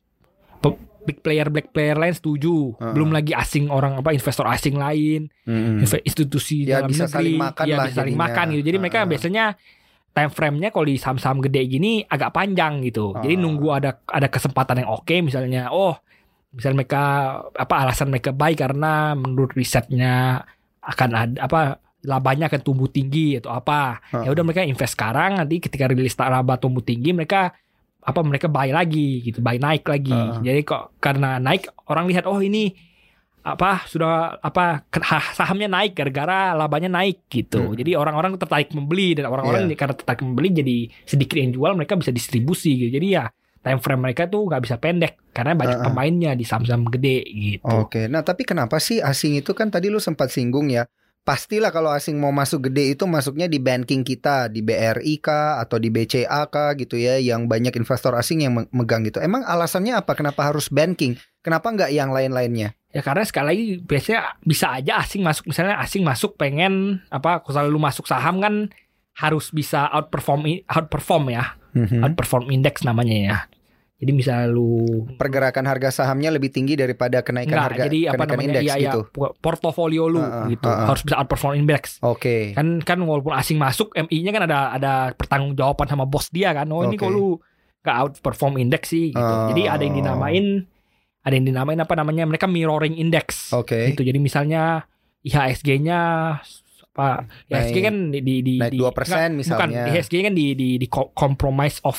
big 1.07 1.23
player 1.23 1.47
black 1.47 1.71
player 1.71 1.95
lain 1.95 2.11
setuju. 2.11 2.75
Heeh. 2.75 2.91
Belum 2.91 3.13
lagi 3.13 3.31
asing 3.31 3.71
orang 3.71 3.95
apa 3.95 4.11
investor 4.11 4.43
asing 4.49 4.75
lain, 4.75 5.31
inve- 5.47 6.03
institusi 6.03 6.67
Ya, 6.67 6.83
dalam 6.83 6.91
bisa 6.91 7.05
negeri, 7.05 7.15
saling 7.15 7.37
makan 7.39 7.65
ya, 7.65 7.77
lah 7.79 7.87
bisa 7.87 7.95
saling 7.95 8.17
jadinya. 8.17 8.27
makan 8.27 8.47
gitu. 8.51 8.63
Jadi 8.65 8.77
mereka 8.81 8.99
Heeh. 8.99 9.11
biasanya 9.13 9.45
time 10.17 10.33
frame-nya 10.33 10.73
kalau 10.73 10.89
di 10.89 10.97
saham-saham 10.97 11.45
gede 11.45 11.61
gini 11.69 12.01
agak 12.09 12.33
panjang 12.33 12.81
gitu. 12.81 13.13
Jadi 13.21 13.37
Ah. 13.37 13.41
nunggu 13.45 13.69
ada 13.69 13.91
ada 14.09 14.33
kesempatan 14.33 14.81
yang 14.81 14.91
oke 14.97 15.13
misalnya 15.21 15.69
oh 15.69 15.93
misalnya 16.57 16.81
mereka 16.81 17.03
apa 17.53 17.75
alasan 17.85 18.09
mereka 18.09 18.33
baik 18.33 18.65
karena 18.65 19.13
menurut 19.13 19.53
risetnya 19.53 20.41
akan 20.81 21.09
ada 21.13 21.37
apa 21.45 21.61
labanya 22.07 22.49
akan 22.49 22.61
tumbuh 22.65 22.89
tinggi 22.89 23.37
atau 23.37 23.53
apa. 23.53 24.01
Ah. 24.09 24.25
Ya 24.25 24.33
udah 24.33 24.41
mereka 24.41 24.65
invest 24.65 24.97
sekarang 24.97 25.37
nanti 25.37 25.61
ketika 25.61 25.85
rilis 25.93 26.17
laba 26.17 26.57
tumbuh 26.57 26.81
tinggi 26.81 27.13
mereka 27.13 27.53
apa 28.07 28.23
mereka 28.23 28.47
buy 28.49 28.71
lagi 28.73 29.21
gitu, 29.21 29.45
buy 29.45 29.61
naik 29.61 29.85
lagi. 29.85 30.17
Ah. 30.17 30.41
Jadi 30.41 30.65
kok 30.65 30.97
karena 30.97 31.37
naik 31.37 31.69
orang 31.93 32.09
lihat 32.09 32.25
oh 32.25 32.41
ini 32.41 32.73
apa 33.47 33.87
sudah 33.87 34.43
apa 34.43 34.83
sahamnya 35.33 35.71
naik 35.71 35.95
gara-gara 35.95 36.51
labanya 36.51 36.91
naik 36.91 37.31
gitu. 37.31 37.63
Hmm. 37.63 37.79
Jadi 37.79 37.95
orang-orang 37.95 38.35
tertarik 38.35 38.75
membeli 38.75 39.15
dan 39.15 39.31
orang-orang 39.31 39.71
Iya. 39.71 39.79
karena 39.79 39.95
tertarik 39.95 40.27
membeli 40.27 40.51
jadi 40.51 40.77
sedikit 41.07 41.39
yang 41.39 41.55
jual 41.55 41.73
mereka 41.73 41.95
bisa 41.95 42.11
distribusi 42.11 42.75
gitu. 42.75 42.99
Jadi 42.99 43.15
ya 43.15 43.31
time 43.63 43.79
frame 43.79 44.03
mereka 44.03 44.27
tuh 44.27 44.51
nggak 44.51 44.63
bisa 44.67 44.77
pendek 44.77 45.15
karena 45.31 45.55
banyak 45.55 45.79
Ah, 45.79 45.83
ah. 45.83 45.87
pemainnya 45.91 46.33
di 46.35 46.43
saham-saham 46.43 46.91
gede 46.91 47.23
gitu. 47.23 47.67
Oke, 47.67 48.11
nah 48.11 48.23
tapi 48.23 48.43
kenapa 48.43 48.83
sih 48.83 48.99
asing 48.99 49.39
itu 49.39 49.55
kan 49.55 49.71
tadi 49.71 49.95
lu 49.95 50.03
sempat 50.03 50.35
singgung 50.35 50.67
ya 50.67 50.87
pastilah 51.23 51.75
kalau 51.75 51.91
asing 51.91 52.23
mau 52.23 52.31
masuk 52.31 52.71
gede 52.71 52.95
itu 52.95 53.03
masuknya 53.03 53.51
di 53.51 53.59
banking 53.59 54.07
kita 54.07 54.47
di 54.47 54.63
BRI 54.63 55.19
kah 55.19 55.59
atau 55.59 55.83
di 55.83 55.91
BCA 55.91 56.47
kah 56.47 56.79
gitu 56.79 56.95
ya 56.95 57.19
yang 57.19 57.51
banyak 57.51 57.75
investor 57.75 58.15
asing 58.15 58.47
yang 58.47 58.55
me- 58.55 58.71
megang 58.71 59.03
gitu. 59.03 59.19
Emang 59.19 59.43
alasannya 59.43 59.99
apa? 59.99 60.15
Kenapa 60.15 60.47
harus 60.47 60.71
banking? 60.71 61.19
Kenapa 61.43 61.75
nggak 61.75 61.91
yang 61.91 62.15
lain-lainnya? 62.15 62.79
Ya 62.97 63.05
karena 63.05 63.29
sekali 63.29 63.47
lagi 63.53 63.65
biasanya 63.85 64.41
bisa 64.41 64.73
aja 64.73 65.05
asing 65.05 65.21
masuk 65.21 65.45
misalnya 65.53 65.77
asing 65.85 66.01
masuk 66.01 66.41
pengen 66.41 67.05
apa 67.13 67.45
kalau 67.45 67.69
lu 67.69 67.77
masuk 67.77 68.09
saham 68.09 68.41
kan 68.41 68.73
harus 69.21 69.53
bisa 69.53 69.85
outperform 69.93 70.49
outperform 70.65 71.29
ya. 71.29 71.61
Mhm. 71.77 72.01
Outperform 72.01 72.49
index 72.49 72.89
namanya 72.89 73.17
ya. 73.17 73.39
Jadi 73.97 74.13
misal 74.13 74.53
lu 74.53 75.09
Pergerakan 75.17 75.65
harga 75.65 75.89
sahamnya 75.89 76.29
lebih 76.29 76.53
tinggi 76.53 76.77
daripada 76.77 77.25
kenaikan 77.25 77.53
enggak 77.57 77.67
harga 77.73 77.85
jadi 77.89 78.01
apa 78.13 78.29
kenaikan 78.29 78.33
namanya 78.33 78.49
indeks 78.61 78.69
ya, 78.69 78.77
ya, 78.77 78.85
gitu. 78.93 79.01
portofolio 79.41 80.05
lu 80.09 80.21
Heeh, 80.21 80.57
gitu 80.57 80.69
heeh. 80.69 80.85
harus 80.89 81.03
bisa 81.05 81.17
outperform 81.17 81.55
index. 81.57 81.83
Oke. 82.05 82.53
Kan 82.53 82.85
kan 82.85 83.01
walaupun 83.01 83.33
asing 83.33 83.57
masuk 83.57 83.97
MI-nya 83.97 84.37
kan 84.37 84.45
ada 84.45 84.59
ada 84.77 84.93
pertanggungjawaban 85.17 85.89
sama 85.89 86.05
bos 86.05 86.29
dia 86.29 86.53
kan. 86.53 86.69
Oh 86.73 86.85
ini 86.85 87.01
Oke. 87.01 87.09
kok 87.09 87.13
lu 87.13 87.41
gak 87.81 87.97
outperform 87.97 88.61
index 88.61 88.93
sih 88.93 89.17
gitu. 89.17 89.21
Oh. 89.21 89.49
Jadi 89.53 89.65
ada 89.65 89.81
yang 89.81 89.97
dinamain 89.97 90.69
ada 91.27 91.35
yang 91.35 91.43
dinamain 91.43 91.83
apa 91.83 91.99
namanya 91.99 92.23
mereka 92.23 92.47
mirroring 92.47 92.95
index. 92.95 93.51
Oke. 93.51 93.91
Gitu. 93.91 94.07
Jadi 94.07 94.23
misalnya 94.23 94.87
IHSG-nya 95.27 95.99
apa 96.97 97.27
IHSG 97.51 97.77
kan 97.83 97.97
di 98.15 98.23
di 98.23 98.35
di 98.41 98.55
naik 98.63 98.73
di- 98.73 98.81
2% 98.81 98.87
enggak, 98.87 99.35
misalnya. 99.35 99.59
Bukan, 99.59 99.71
IHSG 99.91 100.15
kan 100.23 100.33
di 100.33 100.47
di 100.55 100.69
di 100.79 100.87
co- 100.87 101.11
compromise 101.13 101.83
of 101.83 101.99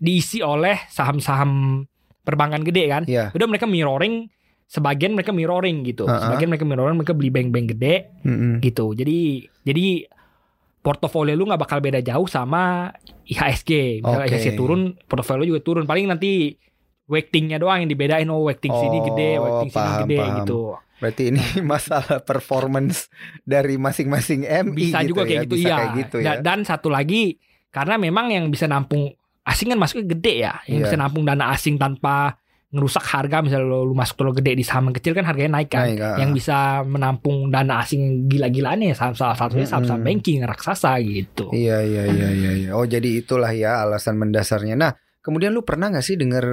diisi 0.00 0.40
oleh 0.40 0.88
saham-saham 0.88 1.84
perbankan 2.24 2.64
gede 2.64 2.84
kan. 2.88 3.02
Iya. 3.04 3.28
Udah 3.36 3.46
mereka 3.46 3.68
mirroring 3.68 4.32
sebagian 4.66 5.12
mereka 5.12 5.36
mirroring 5.36 5.84
gitu. 5.84 6.08
Uh-uh. 6.08 6.16
Sebagian 6.16 6.48
mereka 6.48 6.64
mirroring 6.64 6.96
mereka 6.96 7.12
beli 7.12 7.28
bank-bank 7.28 7.66
gede 7.76 7.94
Mm-mm. 8.24 8.64
gitu. 8.64 8.96
Jadi 8.96 9.44
jadi 9.68 10.08
portofolio 10.82 11.36
lu 11.36 11.44
nggak 11.46 11.62
bakal 11.62 11.78
beda 11.78 12.00
jauh 12.00 12.24
sama 12.26 12.88
IHSG. 13.28 14.00
Misalnya 14.00 14.26
Oke. 14.26 14.32
IHSG 14.32 14.56
turun, 14.56 14.96
portofolio 15.06 15.44
juga 15.44 15.60
turun. 15.60 15.84
Paling 15.84 16.08
nanti 16.08 16.56
weightingnya 17.12 17.60
doang 17.60 17.84
yang 17.84 17.90
dibedain. 17.90 18.24
Oh 18.26 18.48
sini 18.48 18.72
Oh, 18.98 19.04
gede, 19.06 19.30
weighting 19.36 19.70
sini 19.70 19.92
gede 20.02 20.16
paham. 20.18 20.36
gitu. 20.40 20.60
Berarti 20.96 21.22
ini 21.28 21.42
masalah 21.66 22.18
performance 22.22 23.12
dari 23.42 23.76
masing-masing 23.76 24.46
MI 24.46 24.72
Bisa 24.88 24.98
gitu 25.02 25.08
juga 25.12 25.22
ya. 25.22 25.28
kayak 25.28 25.40
gitu 25.42 25.54
Bisa 25.54 25.66
iya. 25.66 25.76
kayak 25.76 25.92
gitu 26.00 26.16
ya. 26.16 26.24
Dan, 26.24 26.36
dan 26.40 26.58
satu 26.64 26.88
lagi 26.88 27.36
karena 27.68 27.94
memang 27.96 28.26
yang 28.28 28.48
bisa 28.48 28.64
nampung 28.64 29.12
asing 29.42 29.68
kan 29.68 29.78
masuknya 29.78 30.06
gede 30.14 30.34
ya. 30.40 30.54
Yang 30.64 30.78
Iya. 30.78 30.84
bisa 30.88 30.96
nampung 30.96 31.22
dana 31.22 31.44
asing 31.50 31.76
tanpa 31.76 32.38
ngerusak 32.72 33.04
harga 33.04 33.44
misalnya 33.44 33.68
lu, 33.68 33.84
lu 33.84 33.92
masuk 33.92 34.16
terlalu 34.16 34.40
gede 34.40 34.52
di 34.56 34.64
saham 34.64 34.88
yang 34.88 34.96
kecil 34.96 35.12
kan 35.12 35.28
harganya 35.28 35.60
naik 35.60 35.68
kan. 35.68 35.84
Naik, 35.84 36.00
ah. 36.00 36.16
Yang 36.16 36.30
bisa 36.40 36.56
menampung 36.82 37.52
dana 37.52 37.84
asing 37.84 38.00
gila-gilaan 38.26 38.80
ya 38.80 38.96
saham 38.96 39.12
salah 39.12 39.36
satunya 39.36 39.68
saham-saham 39.68 40.00
banking 40.00 40.40
raksasa 40.40 40.96
gitu. 41.02 41.52
Iya 41.52 41.84
iya 41.84 42.02
iya 42.08 42.28
iya 42.32 42.50
iya. 42.56 42.70
Oh 42.72 42.86
jadi 42.86 43.20
itulah 43.20 43.52
ya 43.52 43.84
alasan 43.84 44.16
mendasarnya. 44.16 44.72
Nah, 44.72 44.96
kemudian 45.22 45.50
lu 45.50 45.62
pernah 45.62 45.86
nggak 45.88 46.02
sih 46.02 46.14
dengar 46.14 46.44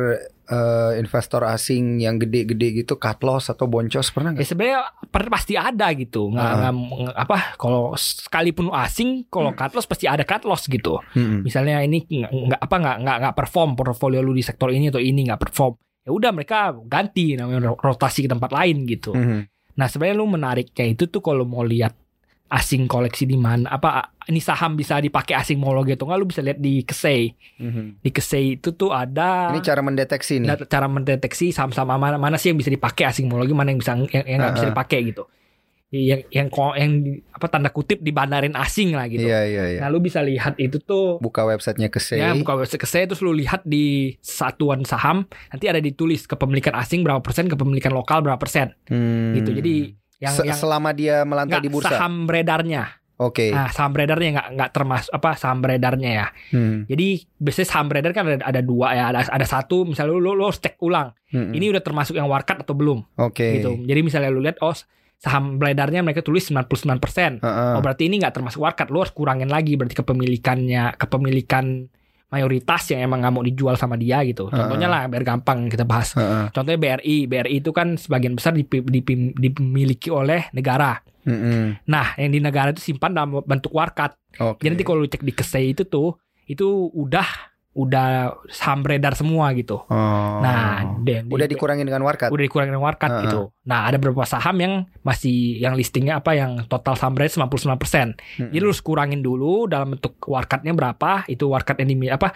eh, 0.45 0.91
investor 0.95 1.41
asing 1.43 1.97
yang 1.97 2.15
gede-gede 2.15 2.79
gitu 2.79 2.95
cut 2.95 3.21
loss 3.21 3.49
atau 3.49 3.65
boncos 3.65 4.10
pernah 4.10 4.32
Ya 4.32 4.34
nggak? 4.36 4.47
sebenarnya 4.47 4.79
per- 5.05 5.27
pasti 5.27 5.53
ada 5.53 5.89
gitu. 5.91 6.29
Nggak, 6.29 6.45
Ah. 6.47 6.69
nggak- 6.69 7.17
apa 7.19 7.38
kalau 7.55 7.93
sekalipun 7.93 8.69
asing 8.71 9.25
kalau 9.27 9.51
cut 9.51 9.73
loss 9.73 9.86
pasti 9.86 10.05
ada 10.05 10.21
cut 10.21 10.41
loss 10.43 10.65
gitu. 10.65 11.01
Mm-mm. 11.13 11.41
Misalnya 11.41 11.82
ini 11.82 12.05
nggak 12.05 12.62
apa 12.62 12.75
nggak 12.77 12.97
nggak 12.99 13.17
nggak 13.19 13.36
perform 13.36 13.73
portofolio 13.73 14.21
lu 14.21 14.32
di 14.32 14.41
sektor 14.41 14.69
ini 14.69 14.88
atau 14.88 14.97
ini 14.97 15.21
nggak 15.23 15.38
perform. 15.39 15.73
Ya 15.99 16.12
udah 16.12 16.32
mereka 16.32 16.58
ganti 16.82 17.34
namanya 17.36 17.69
ro- 17.69 17.79
rotasi 17.79 18.25
ke 18.25 18.29
tempat 18.29 18.49
lain 18.49 18.86
gitu. 18.86 19.12
Mhm. 19.12 19.41
Nah, 19.75 19.86
sebenarnya 19.86 20.15
lu 20.15 20.27
menariknya 20.27 20.86
itu 20.88 21.08
tuh 21.08 21.19
kalau 21.19 21.43
mau 21.43 21.62
lihat 21.62 21.93
asing 22.49 22.85
koleksi 22.85 23.23
di 23.23 23.38
mana 23.38 23.69
apa 23.69 24.09
ini 24.25 24.38
saham 24.38 24.73
bisa 24.73 24.97
dipakai 24.97 25.33
asing 25.33 25.57
mau 25.57 25.69
lagi 25.71 25.93
atau 25.93 26.05
enggak 26.05 26.19
lu 26.19 26.25
bisa 26.25 26.41
lihat 26.41 26.57
di 26.57 26.81
Kesei. 26.81 27.33
Mhm. 27.57 28.01
Di 28.01 28.09
Kesei 28.09 28.57
itu 28.57 28.73
tuh 28.73 28.89
ada 28.89 29.49
Ini 29.49 29.62
cara 29.62 29.79
mendeteksi 29.79 30.41
nih. 30.41 30.47
Nah, 30.47 30.57
cara 30.59 30.85
mendeteksi 30.85 31.49
saham-saham 31.49 31.93
mana 31.93 32.17
mana 32.17 32.35
sih 32.35 32.49
yang 32.49 32.57
bisa 32.57 32.69
dipakai 32.69 33.05
asingmologi 33.05 33.53
mana 33.53 33.69
yang 33.69 33.77
bisa 33.77 33.93
yang 33.95 34.25
yang 34.25 34.38
nggak 34.39 34.53
bisa 34.53 34.65
Uh-uh. 34.65 34.73
dipakai 34.73 34.99
gitu 35.05 35.25
yang 35.89 36.21
yang 36.29 36.47
yang 36.77 36.91
di- 37.01 37.17
apa 37.33 37.49
tanda 37.49 37.73
kutip 37.73 37.97
dibandarin 37.97 38.53
asing 38.53 38.93
lah 38.93 39.09
gitu 39.09 39.25
Iya 39.25 39.41
iya 39.41 39.63
iya. 39.73 39.79
nah 39.81 39.89
lu 39.89 39.97
bisa 39.97 40.21
lihat 40.21 40.53
itu 40.62 40.77
tuh 40.77 41.17
Buka 41.17 41.49
websitenya 41.49 41.89
ke 41.89 41.97
ya 42.13 42.38
buka 42.38 42.53
website 42.53 42.77
keseh 42.77 43.09
terus 43.09 43.25
lu 43.25 43.33
lihat 43.33 43.65
di 43.65 44.13
satuan 44.21 44.85
saham 44.85 45.25
nanti 45.49 45.65
ada 45.65 45.81
ditulis 45.81 46.29
kepemilikan 46.29 46.77
asing 46.77 47.01
berapa 47.01 47.25
persen 47.25 47.49
kepemilikan 47.49 47.89
lokal 47.89 48.21
berapa 48.21 48.38
persen 48.38 48.77
Hmm. 48.85 49.33
gitu 49.33 49.49
jadi 49.49 49.97
yang 50.19 50.34
Se- 50.34 50.43
yang 50.43 50.53
selama 50.53 50.91
dia 50.91 51.23
melantai 51.23 51.58
di 51.58 51.67
bursa. 51.67 51.91
saham 51.91 52.23
beredarnya 52.23 52.99
Oke. 53.17 53.49
nah 53.49 53.67
saham 53.67 53.91
beredarnya 53.91 54.29
nggak 54.34 54.47
nggak 54.53 54.71
termasuk 54.71 55.12
apa 55.12 55.32
saham 55.34 55.60
beredarnya 55.60 56.12
ya 56.13 56.27
Hmm. 56.49 56.84
jadi 56.86 57.08
biasanya 57.34 57.67
saham 57.67 57.86
beredar 57.88 58.12
kan 58.12 58.23
ada, 58.25 58.39
ada 58.41 58.62
dua 58.62 58.88
ya 58.91 59.03
ada 59.10 59.23
ada 59.23 59.45
satu 59.45 59.84
misalnya 59.84 60.12
lu 60.12 60.19
lu, 60.21 60.32
lu 60.34 60.43
harus 60.45 60.58
cek 60.58 60.79
ulang 60.79 61.12
Mm-mm. 61.29 61.51
ini 61.51 61.67
udah 61.67 61.79
termasuk 61.79 62.13
yang 62.13 62.25
warkat 62.25 62.60
atau 62.60 62.71
belum 62.73 63.03
Hmm. 63.10 63.27
Oke. 63.27 63.60
gitu. 63.60 63.75
Jadi 63.82 63.99
misalnya 64.01 64.29
lu 64.29 64.39
lihat 64.39 64.60
oh 64.60 64.71
saham 65.15 65.55
beredarnya 65.55 65.99
mereka 65.99 66.19
tulis 66.19 66.47
99%. 66.47 67.39
Heeh. 67.39 67.73
Oh 67.75 67.82
berarti 67.82 68.08
ini 68.08 68.17
nggak 68.17 68.32
termasuk 68.34 68.58
warkat. 68.58 68.88
Lu 68.88 68.97
harus 68.97 69.12
kurangin 69.12 69.47
lagi 69.47 69.75
berarti 69.75 69.91
kepemilikannya 69.93 70.95
kepemilikan 70.95 71.91
mayoritas 72.30 72.86
yang 72.94 73.10
emang 73.10 73.26
nggak 73.26 73.34
mau 73.34 73.44
dijual 73.44 73.74
sama 73.74 73.98
dia 73.98 74.22
gitu. 74.22 74.48
Contohnya 74.50 74.86
lah 74.86 75.10
biar 75.10 75.26
gampang 75.26 75.65
kita 75.65 75.84
bahas. 75.84 76.13
Heeh. 76.13 76.54
Contohnya 76.54 76.78
BRI. 76.78 77.26
BRI 77.26 77.58
itu 77.58 77.74
kan 77.74 77.98
sebagian 77.98 78.38
besar 78.38 78.54
dipi- 78.54 78.86
dipi- 78.86 79.34
dimiliki 79.34 80.13
oleh 80.13 80.46
negara. 80.54 81.02
Mm-mm. 81.26 81.84
Nah, 81.89 82.15
yang 82.15 82.32
di 82.32 82.39
negara 82.39 82.70
itu 82.72 82.82
simpan 82.82 83.18
dalam 83.18 83.42
bentuk 83.44 83.74
warkat. 83.74 84.13
Oke. 84.39 84.62
Jadi 84.62 84.78
nanti 84.78 84.86
kalau 84.86 85.02
lu 85.04 85.10
cek 85.10 85.26
di 85.26 85.34
Kesei 85.34 85.74
itu 85.74 85.84
tuh 85.89 86.15
itu 86.46 86.65
udah 86.94 87.48
udah 87.77 88.34
saham 88.49 88.82
beredar 88.82 89.13
semua 89.13 89.53
gitu. 89.53 89.86
Oh. 89.88 90.39
Nah, 90.41 90.99
dan 91.05 91.29
di- 91.29 91.34
udah 91.34 91.45
dikurangin 91.45 91.86
dengan 91.86 92.01
warkat. 92.01 92.34
udah 92.34 92.43
dikurangin 92.43 92.73
warkat 92.75 93.12
Heeh. 93.13 93.23
gitu. 93.29 93.41
Nah, 93.69 93.86
ada 93.86 94.01
beberapa 94.01 94.25
saham 94.25 94.58
yang 94.58 94.73
masih 95.05 95.62
yang 95.62 95.77
listingnya 95.77 96.17
apa 96.17 96.34
yang 96.34 96.65
total 96.65 96.97
saham 96.97 97.13
beredar 97.13 97.45
99%. 97.45 98.17
Mm-mm. 98.41 98.49
Jadi 98.51 98.60
lu 98.60 98.73
harus 98.73 98.82
kurangin 98.82 99.21
dulu 99.21 99.69
dalam 99.69 99.95
bentuk 99.95 100.17
warkatnya 100.25 100.73
berapa, 100.73 101.29
itu 101.29 101.45
warkat 101.45 101.86
yang 101.86 101.93
dimiliki 101.93 102.13
apa 102.17 102.34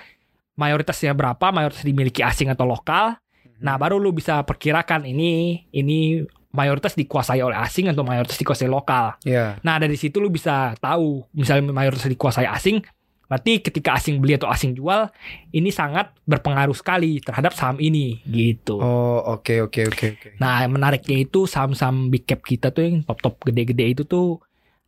mayoritasnya 0.54 1.18
berapa, 1.18 1.50
mayoritas 1.50 1.82
dimiliki 1.82 2.22
asing 2.22 2.54
atau 2.54 2.70
lokal. 2.70 3.18
Nah, 3.64 3.80
baru 3.80 3.98
lu 3.98 4.14
bisa 4.14 4.44
perkirakan 4.44 5.08
ini 5.08 5.66
ini 5.74 6.22
mayoritas 6.54 6.94
dikuasai 6.94 7.42
oleh 7.42 7.58
asing 7.58 7.90
atau 7.90 8.06
mayoritas 8.06 8.38
dikuasai 8.38 8.70
lokal. 8.70 9.18
Iya. 9.26 9.58
Nah, 9.66 9.82
dari 9.82 9.98
situ 9.98 10.22
lu 10.22 10.30
bisa 10.30 10.78
tahu 10.78 11.26
misalnya 11.34 11.74
mayoritas 11.74 12.06
dikuasai 12.06 12.46
asing, 12.46 12.86
berarti 13.28 13.64
ketika 13.64 13.98
asing 13.98 14.20
beli 14.20 14.38
atau 14.38 14.52
asing 14.52 14.78
jual, 14.78 15.10
ini 15.56 15.70
sangat 15.74 16.14
berpengaruh 16.28 16.76
sekali 16.76 17.18
terhadap 17.24 17.56
saham 17.56 17.80
ini 17.80 18.22
gitu. 18.28 18.78
Oh, 18.78 19.24
oke 19.40 19.64
oke 19.66 19.90
oke 19.90 20.06
oke. 20.14 20.28
Nah, 20.38 20.62
yang 20.62 20.76
menariknya 20.76 21.24
itu 21.24 21.50
saham-saham 21.50 22.12
big 22.14 22.28
cap 22.30 22.44
kita 22.46 22.70
tuh 22.70 22.84
yang 22.86 22.96
top-top 23.02 23.42
gede-gede 23.48 23.86
itu 23.98 24.04
tuh 24.06 24.38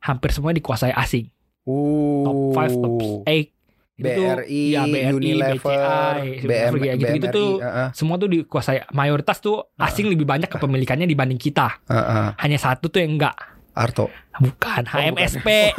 hampir 0.04 0.30
semua 0.30 0.54
dikuasai 0.54 0.93
asing. 0.93 1.32
Uh. 1.65 2.21
Top 2.21 2.38
5, 2.54 2.84
top 2.84 2.93
8. 3.26 3.56
Itu 3.95 4.12
tuh, 4.12 4.28
BRI, 4.28 4.63
ya, 4.76 4.84
BRI, 4.84 5.15
Unilever, 5.15 5.56
BCI, 5.56 6.43
BM, 6.43 6.71
gitu-gitu 7.00 7.28
BMRI, 7.32 7.38
tuh 7.39 7.50
heeh, 7.63 7.88
semua 7.95 8.19
tuh 8.19 8.28
dikuasai 8.28 8.91
mayoritas 8.91 9.39
tuh 9.39 9.71
asing 9.80 10.12
lebih 10.12 10.28
banyak 10.28 10.52
kepemilikannya 10.52 11.08
dibanding 11.08 11.39
kita. 11.39 11.80
heeh. 11.88 12.36
Hanya 12.36 12.60
satu 12.60 12.91
tuh 12.91 13.00
yang 13.00 13.15
enggak. 13.15 13.55
Arto. 13.75 14.07
Bukan 14.39 14.88
HMSP. 14.88 15.75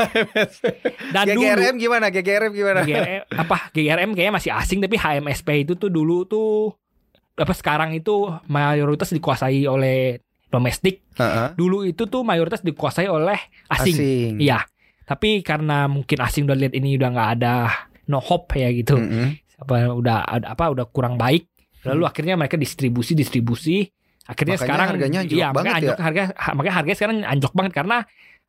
Dan 1.17 1.25
dulu 1.33 1.49
GGRM 1.49 1.75
gimana? 1.81 2.13
GGRM 2.13 2.53
gimana? 2.53 2.81
GRM, 2.85 3.25
apa 3.33 3.73
GRM 3.73 4.13
kayaknya 4.13 4.35
masih 4.37 4.53
asing 4.53 4.85
tapi 4.85 5.01
HMSP 5.01 5.65
itu 5.65 5.81
tuh 5.81 5.89
dulu 5.89 6.29
tuh 6.29 6.77
apa 7.37 7.53
sekarang 7.57 7.97
itu 7.97 8.29
mayoritas 8.53 9.13
dikuasai 9.13 9.65
oleh 9.65 10.21
domestik. 10.53 11.05
Heeh. 11.17 11.57
Dulu 11.57 11.89
itu 11.89 12.05
tuh 12.05 12.21
mayoritas 12.21 12.61
dikuasai 12.61 13.09
oleh 13.09 13.37
asing. 13.73 13.97
Asing. 13.97 14.33
Iya. 14.41 14.61
Tapi 15.09 15.41
karena 15.41 15.89
mungkin 15.89 16.19
asing 16.21 16.45
udah 16.45 16.57
lihat 16.59 16.75
ini 16.77 17.01
udah 17.01 17.09
nggak 17.13 17.31
ada 17.41 17.55
no 18.13 18.21
hope 18.21 18.57
ya 18.61 18.69
gitu. 18.77 18.99
Mm-mm. 18.99 19.41
Apa 19.57 19.97
udah 19.97 20.19
ada 20.27 20.47
apa 20.53 20.65
udah 20.69 20.85
kurang 20.93 21.17
baik. 21.17 21.49
Lalu 21.87 22.03
akhirnya 22.05 22.35
mereka 22.37 22.59
distribusi 22.59 23.17
distribusi. 23.17 23.89
Akhirnya 24.27 24.59
Makanya 24.59 24.67
sekarang 24.67 24.87
harganya 24.91 25.19
anjlok 25.23 25.39
iya, 25.39 25.49
banget 25.49 25.55
makanya 25.55 25.71
ya. 25.71 25.79
anjlok, 25.79 25.99
harga 26.03 26.23
ha- 26.35 26.55
makanya 26.59 26.75
harganya 26.75 26.97
sekarang 26.99 27.17
anjlok 27.23 27.55
banget 27.55 27.73
karena 27.73 27.97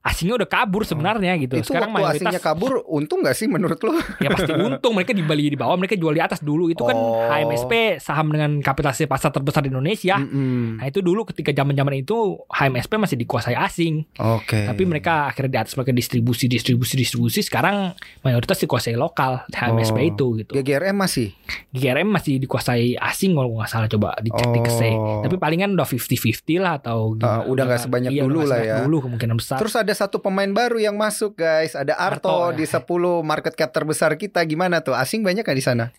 asingnya 0.07 0.35
udah 0.35 0.47
kabur 0.47 0.81
sebenarnya 0.81 1.35
gitu. 1.37 1.53
Itu 1.53 1.67
sekarang 1.67 1.91
waktu 1.91 1.99
mayoritas 1.99 2.23
asingnya 2.23 2.41
kabur 2.41 2.71
untung 2.87 3.19
gak 3.19 3.33
sih 3.33 3.45
menurut 3.45 3.75
lo? 3.77 3.99
ya 4.23 4.29
pasti 4.29 4.49
untung 4.49 4.93
mereka 4.93 5.11
dibeli 5.11 5.47
di 5.47 5.55
bawah 5.55 5.75
mereka 5.75 5.93
jual 5.93 6.09
di 6.09 6.19
atas 6.19 6.39
dulu 6.39 6.67
itu 6.67 6.79
kan 6.79 6.95
Oh. 6.97 7.27
HMSP 7.27 7.99
saham 7.99 8.29
dengan 8.29 8.57
kapitalisasi 8.57 9.05
pasar 9.05 9.29
terbesar 9.29 9.59
di 9.59 9.69
Indonesia 9.69 10.15
Mm-mm. 10.17 10.77
nah 10.77 10.85
itu 10.85 10.99
dulu 10.99 11.25
ketika 11.25 11.51
zaman 11.51 11.73
zaman 11.73 11.93
itu 11.97 12.15
HMSP 12.47 12.95
masih 12.95 13.17
dikuasai 13.17 13.53
asing 13.53 14.07
Oke. 14.15 14.63
tapi 14.63 14.83
mereka 14.83 15.27
akhirnya 15.27 15.51
di 15.51 15.59
atas 15.59 15.73
mereka 15.73 15.91
distribusi 15.91 16.47
distribusi 16.47 16.95
distribusi 16.95 17.39
sekarang 17.41 17.91
mayoritas 18.21 18.57
dikuasai 18.57 18.95
lokal 18.95 19.43
HMSP 19.49 19.97
Oh. 19.97 20.05
itu 20.05 20.25
gitu 20.37 20.51
GGRM 20.53 20.95
masih. 20.95 21.33
GRM 21.69 22.07
masih 22.07 22.37
dikuasai 22.37 22.95
asing 22.95 23.33
kalau 23.33 23.49
nggak 23.53 23.67
salah 23.67 23.87
coba 23.87 24.15
dicek 24.17 24.47
di. 24.47 24.59
Oh. 24.89 25.21
tapi 25.21 25.35
palingan 25.35 25.73
udah 25.73 25.85
50-50 25.85 26.57
lah 26.57 26.77
atau 26.77 27.17
Ah, 27.19 27.41
udah 27.43 27.63
nggak 27.65 27.81
sebanyak 27.81 28.11
iya, 28.11 28.23
dulu 28.23 28.39
lah 28.41 28.59
ya. 28.59 28.75
dulu 28.81 29.03
kemungkinan 29.03 29.35
besar 29.35 29.57
Terus 29.57 29.73
ada 29.75 29.93
satu 29.97 30.21
pemain 30.21 30.47
baru 30.47 30.77
yang 30.77 30.93
masuk 30.93 31.33
guys. 31.35 31.73
Ada 31.73 31.97
Arto, 31.97 32.29
Arto, 32.29 32.53
ya. 32.53 32.61
di 32.61 32.65
10 32.69 32.85
market 33.25 33.57
cap 33.57 33.73
terbesar 33.73 34.13
kita. 34.13 34.45
Gimana 34.45 34.79
tuh? 34.79 34.93
Asing 34.93 35.25
banyak 35.25 35.41
nggak 35.41 35.57
di 35.57 35.65
sana? 35.65 35.89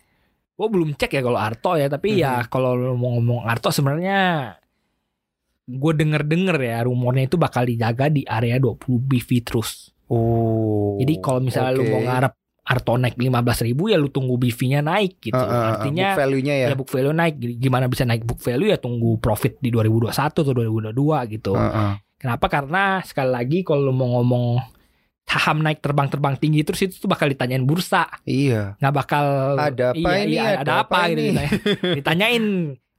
Gue 0.55 0.67
belum 0.67 0.95
cek 0.95 1.11
ya 1.11 1.21
kalau 1.21 1.35
Arto 1.35 1.75
ya, 1.75 1.87
tapi 1.87 2.17
ya 2.17 2.41
Mhm. 2.41 2.47
kalau 2.47 2.73
lu 2.73 2.95
mau 2.95 3.15
ngomong 3.15 3.43
Arto 3.43 3.69
sebenarnya 3.69 4.55
gue 5.69 5.93
denger-denger 5.93 6.57
ya 6.57 6.81
rumornya 6.81 7.29
itu 7.29 7.37
bakal 7.37 7.61
dijaga 7.61 8.09
di 8.09 8.25
area 8.25 8.57
20 8.57 8.79
BV 8.99 9.29
terus. 9.45 9.93
Oh. 10.09 10.97
Jadi 10.97 11.21
kalau 11.21 11.39
misalnya 11.39 11.71
lu 11.71 11.85
oke. 11.85 11.91
mau 11.91 12.01
ngarep 12.01 12.33
Arto 12.65 12.97
naik 12.97 13.17
15 13.17 13.65
ribu 13.65 13.89
ya 13.89 13.97
lu 13.97 14.09
tunggu 14.09 14.37
BV-nya 14.37 14.81
naik 14.81 15.17
gitu. 15.21 15.33
Ah, 15.33 15.45
ah, 15.45 15.63
Artinya 15.73 16.13
book 16.13 16.21
value-nya 16.21 16.53
ya. 16.53 16.67
ya 16.69 16.75
book 16.77 16.89
value 16.89 17.13
naik. 17.13 17.35
Gimana 17.57 17.85
bisa 17.85 18.05
naik 18.05 18.25
book 18.25 18.37
value 18.37 18.69
ya 18.69 18.77
tunggu 18.77 19.17
profit 19.17 19.57
di 19.57 19.69
2021 19.69 20.13
atau 20.41 20.53
2022 20.53 20.93
gitu. 21.33 21.53
Ah, 21.53 21.69
ah. 21.69 21.93
Kenapa? 22.19 22.45
Karena 22.47 22.99
sekali 23.01 23.31
lagi 23.31 23.57
kalau 23.61 23.87
lu 23.87 23.93
mau 23.93 24.19
ngomong 24.19 24.59
saham 25.23 25.61
naik 25.61 25.79
terbang-terbang 25.79 26.35
tinggi 26.35 26.61
terus 26.61 26.81
itu 26.81 26.97
tuh 26.97 27.05
bakal 27.05 27.25
ditanyain 27.25 27.61
bursa. 27.61 28.09
Iya. 28.23 28.75
nggak 28.75 28.93
bakal 28.93 29.25
Ada 29.55 29.93
apa 29.93 30.09
iya, 30.09 30.19
ini? 30.19 30.31
iya, 30.31 30.43
ada, 30.51 30.59
Ada 30.59 30.73
apa, 30.75 30.83
apa 30.83 30.99
gitu 31.07 31.15
ini? 31.15 31.29
ditanya- 31.29 31.51
ditanyain 31.97 32.45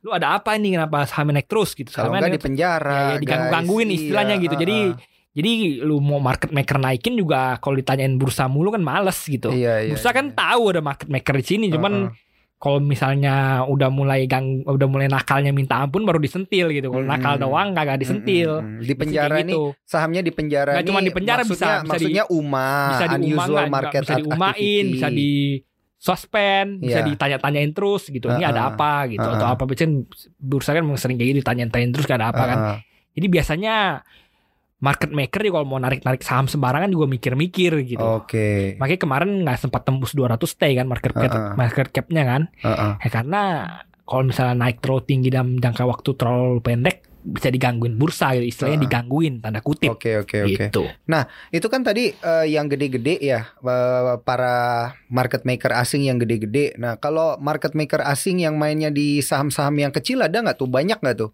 lu 0.00 0.10
ada 0.10 0.28
apa 0.32 0.50
ini 0.54 0.72
kenapa 0.72 1.04
sahamnya 1.04 1.36
naik 1.36 1.46
terus 1.46 1.74
gitu 1.74 1.90
Kalau 1.90 2.08
nggak 2.08 2.32
di 2.32 2.40
penjara, 2.40 2.88
ya, 2.88 3.04
ya, 3.10 3.16
diganggu-gangguin 3.18 3.84
guys. 3.86 3.96
istilahnya 3.98 4.34
Iya, 4.34 4.42
gitu 4.42 4.54
jadi 4.56 4.76
ah. 4.86 4.96
jadi 5.30 5.50
lu 5.82 5.96
mau 5.98 6.16
market 6.18 6.50
maker 6.50 6.78
naikin 6.78 7.14
juga 7.14 7.58
kalau 7.58 7.76
ditanyain 7.76 8.14
bursa 8.14 8.46
mulu 8.46 8.70
kan 8.70 8.80
males 8.80 9.20
gitu 9.20 9.50
Iya, 9.50 9.84
iya, 9.84 9.92
bursa 9.92 10.08
kan 10.10 10.26
iya. 10.26 10.34
tahu 10.34 10.62
ada 10.70 10.80
market 10.80 11.04
maker 11.06 11.34
di 11.34 11.44
sini 11.44 11.66
cuman 11.68 11.92
Ah, 12.00 12.08
ah. 12.08 12.29
Kalau 12.60 12.76
misalnya 12.76 13.34
udah 13.64 13.88
mulai 13.88 14.24
gang 14.24 14.44
udah 14.62 14.84
mulai 14.84 15.08
nakalnya 15.08 15.48
minta 15.48 15.80
ampun 15.80 16.04
baru 16.04 16.16
disentil 16.16 16.68
gitu 16.68 16.86
kalau 16.86 17.02
Mm-mm. 17.02 17.16
nakal 17.16 17.34
doang 17.36 17.72
kagak 17.72 17.96
disentil 17.96 18.60
Mm, 18.60 18.66
mm, 18.66 18.76
mm. 18.76 18.84
di 18.84 18.94
penjara 18.94 19.32
kayak 19.32 19.46
nih 19.46 19.56
gitu. 19.56 19.64
sahamnya 19.82 20.20
di 20.20 20.30
penjara 20.30 20.70
Nggak 20.70 20.86
cuma 20.86 21.00
di 21.00 21.08
penjara, 21.10 21.40
bisa- 21.42 21.80
maksudnya 21.80 21.80
bisa 21.80 21.96
di- 21.96 21.96
maksudnya 21.96 22.24
bisa 22.86 23.06
diumang 23.10 23.24
unusual 23.40 23.56
nggak, 23.58 23.72
market 23.72 24.02
bisa 24.02 24.14
diumain 24.14 24.52
activity. 24.52 24.92
bisa 24.92 25.08
di 25.10 25.30
suspend 25.96 26.68
bisa 26.80 26.98
Iya. 26.98 27.06
ditanya-tanyain 27.06 27.70
terus 27.70 28.02
gitu 28.06 28.26
ini 28.26 28.40
Uh-uh. 28.40 28.50
ada 28.50 28.62
apa 28.70 28.92
gitu 29.06 29.20
atau 29.22 29.36
Uh-uh. 29.42 29.52
apa 29.52 29.62
biasanya 29.64 30.04
bursa 30.38 30.70
kan 30.70 30.84
sering 30.94 31.16
kayak 31.16 31.28
gitu 31.30 31.40
ditanya-tanyain 31.40 31.90
terus 31.90 32.04
kan 32.04 32.16
ada 32.16 32.28
apa 32.30 32.42
kan 32.46 32.58
Ah, 32.58 32.68
ah. 32.70 32.78
jadi 33.12 33.26
biasanya 33.26 33.74
market 34.80 35.12
maker 35.12 35.40
juga 35.44 35.60
kalau 35.60 35.68
mau 35.68 35.80
narik-narik 35.80 36.24
saham 36.24 36.48
sembarangan 36.48 36.88
juga 36.88 37.04
mikir-mikir 37.06 37.72
gitu 37.84 38.00
Oke. 38.00 38.80
makanya 38.80 39.00
kemarin 39.00 39.30
nggak 39.44 39.60
sempat 39.60 39.84
tembus 39.84 40.16
200 40.16 40.40
T 40.40 40.62
kan 40.72 40.86
market 40.88 41.12
cap 41.12 41.30
Uh-uh. 41.30 41.54
market 41.54 41.88
capnya 41.92 42.22
kan 42.24 42.42
Ah, 42.64 42.68
ah. 42.72 42.92
ya 42.98 43.08
karena 43.12 43.42
kalau 44.08 44.26
misalnya 44.26 44.56
naik 44.56 44.80
terlalu 44.80 45.02
tinggi 45.04 45.28
dalam 45.28 45.60
jangka 45.60 45.84
waktu 45.84 46.10
terlalu 46.16 46.58
pendek 46.64 47.04
bisa 47.20 47.52
digangguin 47.52 48.00
bursa 48.00 48.32
gitu 48.32 48.48
istilahnya 48.48 48.80
Uh-uh. 48.80 48.86
digangguin 48.88 49.34
tanda 49.44 49.60
kutip 49.60 49.92
Oke 49.92 50.16
oke 50.16 50.36
oke. 50.48 50.72
gitu 50.72 50.88
Itu 51.52 51.68
kan 51.68 51.84
tadi 51.84 52.16
eh, 52.16 52.46
yang 52.48 52.64
gede-gede 52.72 53.20
ya 53.20 53.44
eh, 53.60 54.16
para 54.24 54.56
market 55.12 55.44
maker 55.44 55.76
asing 55.76 56.08
yang 56.08 56.16
gede-gede. 56.16 56.80
Nah 56.80 56.96
kalau 56.96 57.36
market 57.36 57.76
maker 57.76 58.00
asing 58.00 58.40
yang 58.40 58.56
mainnya 58.56 58.88
di 58.88 59.20
saham-saham 59.20 59.76
yang 59.76 59.92
kecil 59.92 60.24
ada 60.24 60.40
nggak 60.40 60.56
tuh? 60.56 60.64
Banyak 60.72 61.04
nggak 61.04 61.16
tuh? 61.20 61.30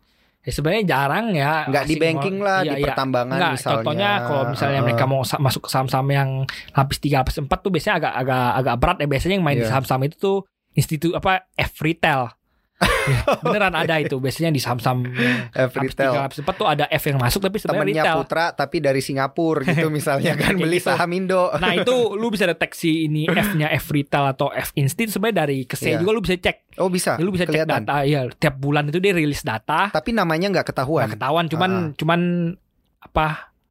Ya 0.47 0.53
sebenarnya 0.53 0.85
jarang 0.87 1.27
ya 1.33 1.67
Nggak 1.67 1.85
di 1.85 1.95
banking 1.99 2.37
mau- 2.39 2.47
lah, 2.47 2.59
iya, 2.61 2.71
di 2.71 2.75
iya. 2.79 2.87
pertambangan 2.87 3.35
Enggak, 3.35 3.53
misalnya. 3.53 3.75
contohnya 3.75 4.11
kalau 4.23 4.43
misalnya 4.47 4.79
Ah, 4.79 4.85
mereka 4.87 5.05
mau 5.05 5.21
masuk 5.21 5.61
ke 5.61 5.69
saham-saham 5.69 6.09
yang 6.09 6.31
lapis 6.71 6.99
3, 6.99 7.19
lapis 7.19 7.37
4 7.37 7.59
tuh 7.59 7.71
biasanya 7.71 7.95
agak 7.99 8.13
agak 8.17 8.47
agak 8.57 8.75
berat 8.79 8.97
ya 8.97 9.09
biasanya 9.09 9.35
yang 9.35 9.45
main 9.45 9.57
di 9.57 9.61
Iya. 9.61 9.71
saham-saham 9.75 10.03
itu 10.05 10.17
tuh 10.17 10.37
institut 10.73 11.13
apa 11.13 11.33
F 11.53 11.73
retail. 11.81 12.31
Ya, 12.77 13.23
beneran 13.41 13.73
ada 13.73 13.97
itu 13.97 14.19
biasanya 14.19 14.51
di 14.51 14.59
saham-saham 14.59 15.07
retail. 15.81 16.13
3, 16.13 16.25
lapis 16.27 16.39
4 16.39 16.53
tuh 16.53 16.67
ada 16.67 16.85
F 16.87 17.05
yang 17.07 17.17
masuk 17.17 17.41
tapi 17.41 17.57
sebenarnya 17.57 17.81
temennya 17.81 18.03
retail. 18.05 18.17
Putra 18.21 18.45
tapi 18.53 18.77
dari 18.79 19.01
Singapura 19.01 19.65
gitu 19.65 19.89
misalnya 19.97 20.35
kan 20.35 20.53
Kayak 20.53 20.61
beli 20.61 20.77
gitu. 20.77 20.89
saham 20.91 21.11
Indo. 21.11 21.43
Nah 21.55 21.73
itu 21.73 21.97
lu 22.21 22.29
bisa 22.29 22.45
deteksi 22.45 23.07
ini 23.07 23.25
F-nya 23.25 23.73
F 23.73 23.89
retail 23.89 24.29
atau 24.29 24.51
F 24.51 24.75
instant 24.75 25.09
sebenarnya 25.09 25.37
dari 25.41 25.59
kese 25.65 25.89
Iya. 25.89 25.99
juga 25.99 26.11
lu 26.11 26.21
bisa 26.21 26.35
cek. 26.37 26.77
Oh 26.77 26.91
bisa. 26.91 27.17
Lu 27.17 27.31
bisa 27.31 27.45
cek 27.45 27.55
kelihatan. 27.55 27.87
data 27.87 27.97
ya 28.03 28.21
tiap 28.29 28.55
bulan 28.57 28.85
itu 28.85 28.99
dia 28.99 29.15
rilis 29.15 29.41
data. 29.41 29.89
Tapi 29.89 30.11
namanya 30.11 30.51
nggak 30.51 30.67
ketahuan. 30.67 31.07
Nggak 31.07 31.17
ketahuan 31.17 31.45
cuman 31.47 31.71
Ah. 31.73 31.85
cuman 31.95 32.21
apa 32.99 33.27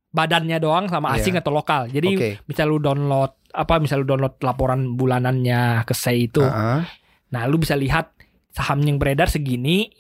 badannya 0.10 0.58
doang 0.58 0.88
sama 0.88 1.12
asing 1.12 1.36
atau 1.36 1.52
lokal. 1.52 1.92
Jadi 1.92 2.10
Oke. 2.10 2.30
misal 2.48 2.72
lu 2.72 2.80
download 2.80 3.36
apa 3.52 3.78
misal 3.78 4.02
lu 4.02 4.08
download 4.08 4.40
laporan 4.40 4.96
bulanannya 4.96 5.84
ke 5.84 5.92
SEI 5.92 6.26
itu. 6.26 6.40
Ah, 6.40 6.80
ah. 6.80 6.84
Nah, 7.28 7.44
lu 7.46 7.60
bisa 7.60 7.76
lihat 7.76 8.15
saham 8.56 8.80
yang 8.82 8.96
beredar 8.96 9.28
segini 9.28 9.92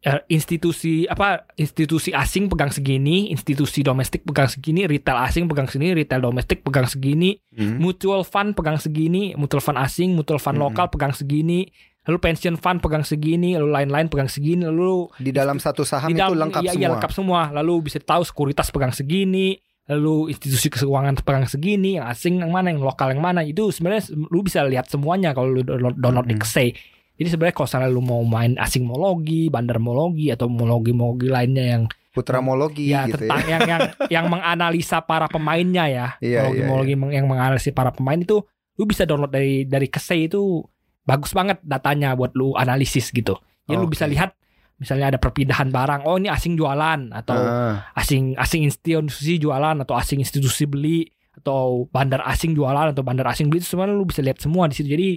eh, 0.00 0.20
institusi 0.28 1.08
apa 1.08 1.48
institusi 1.56 2.12
asing 2.12 2.46
pegang 2.46 2.68
segini, 2.68 3.32
institusi 3.32 3.80
domestik 3.80 4.20
pegang 4.22 4.46
segini, 4.46 4.84
retail 4.84 5.16
asing 5.18 5.48
pegang 5.48 5.64
segini, 5.64 5.96
retail 5.96 6.20
domestik 6.20 6.60
pegang 6.60 6.84
segini, 6.84 7.40
Hmm. 7.50 7.80
mutual 7.80 8.20
fund 8.22 8.52
pegang 8.52 8.76
segini, 8.76 9.32
mutual 9.34 9.58
fund 9.58 9.80
asing, 9.80 10.12
mutual 10.12 10.36
fund 10.36 10.60
Hmm. 10.60 10.68
lokal 10.68 10.92
pegang 10.92 11.16
segini, 11.16 11.72
lalu 12.04 12.20
pension 12.20 12.52
fund 12.54 12.84
pegang 12.84 13.00
segini, 13.00 13.56
lalu 13.56 13.72
lain-lain 13.72 14.12
pegang 14.12 14.28
segini, 14.28 14.68
lalu 14.68 15.08
Di 15.16 15.32
dalam 15.32 15.56
satu 15.56 15.88
saham 15.88 16.12
di 16.12 16.14
itu 16.14 16.20
dalam- 16.20 16.36
lengkap 16.36 16.62
iya, 16.62 16.70
semua. 16.70 16.80
iya, 16.84 16.88
lengkap 16.92 17.12
semua. 17.16 17.40
Lalu 17.50 17.74
bisa 17.82 17.96
tahu 17.96 18.22
sekuritas 18.28 18.68
pegang 18.68 18.92
segini, 18.92 19.56
lalu 19.88 20.28
institusi 20.28 20.68
keuangan 20.68 21.16
pegang 21.16 21.48
segini, 21.48 21.96
yang 21.96 22.04
asing 22.04 22.44
yang 22.44 22.52
mana, 22.52 22.68
yang 22.68 22.84
lokal 22.84 23.08
yang 23.08 23.24
mana. 23.24 23.40
Itu 23.40 23.72
sebenarnya 23.72 24.12
lu 24.12 24.44
bisa 24.44 24.60
lihat 24.68 24.84
semuanya 24.84 25.32
kalau 25.32 25.48
lu 25.48 25.64
download, 25.64 26.28
Mhm. 26.28 26.44
Kesei. 26.44 26.76
Jadi 27.14 27.28
sebenarnya 27.30 27.54
kalau 27.54 27.66
misalnya 27.70 27.90
lu 27.90 28.02
mau 28.02 28.22
main 28.22 28.58
asingmologi, 28.58 29.46
bandarmologi 29.48 30.34
atau 30.34 30.50
mologi-mologi 30.50 31.28
lainnya 31.30 31.64
yang 31.78 31.82
Putramologi 32.14 32.94
ya 32.94 33.10
gitu 33.10 33.26
tentang 33.26 33.42
ya. 33.42 33.50
yang 33.58 33.60
yang 33.66 33.82
yang 34.06 34.26
menganalisa 34.30 35.02
para 35.02 35.26
pemainnya 35.26 35.84
ya, 35.90 36.06
Iya, 36.22 36.46
mologi-mologi 36.46 36.94
meng- 36.94 37.10
yang 37.10 37.26
menganalisa 37.26 37.74
para 37.74 37.90
pemain 37.90 38.18
itu 38.18 38.38
lu 38.74 38.84
bisa 38.86 39.02
download 39.02 39.34
dari 39.34 39.66
dari 39.66 39.90
Kesei 39.90 40.30
itu 40.30 40.62
bagus 41.02 41.34
banget 41.34 41.58
datanya 41.62 42.14
buat 42.14 42.30
lu 42.34 42.54
analisis 42.54 43.10
gitu. 43.10 43.34
Jadi 43.66 43.74
lu 43.74 43.86
Oke. 43.86 43.98
bisa 43.98 44.06
lihat 44.06 44.30
misalnya 44.74 45.14
ada 45.14 45.18
perpindahan 45.18 45.70
barang, 45.70 46.06
oh 46.06 46.18
ini 46.18 46.30
asing 46.30 46.54
jualan 46.54 47.10
atau 47.10 47.34
Ah, 47.34 47.90
asing 47.94 48.34
asing 48.34 48.62
institusi 48.62 49.38
jualan 49.38 49.74
atau 49.82 49.94
asing 49.94 50.18
institusi 50.18 50.66
beli 50.66 51.10
atau 51.34 51.90
bandar 51.90 52.22
asing 52.26 52.54
jualan 52.54 52.94
atau 52.94 53.02
bandar 53.02 53.26
asing 53.26 53.50
beli 53.50 53.58
itu 53.58 53.74
semua 53.74 53.86
lu 53.86 54.06
bisa 54.06 54.22
lihat 54.22 54.38
semua 54.38 54.70
di 54.70 54.74
situ. 54.78 54.86
Jadi 54.86 55.08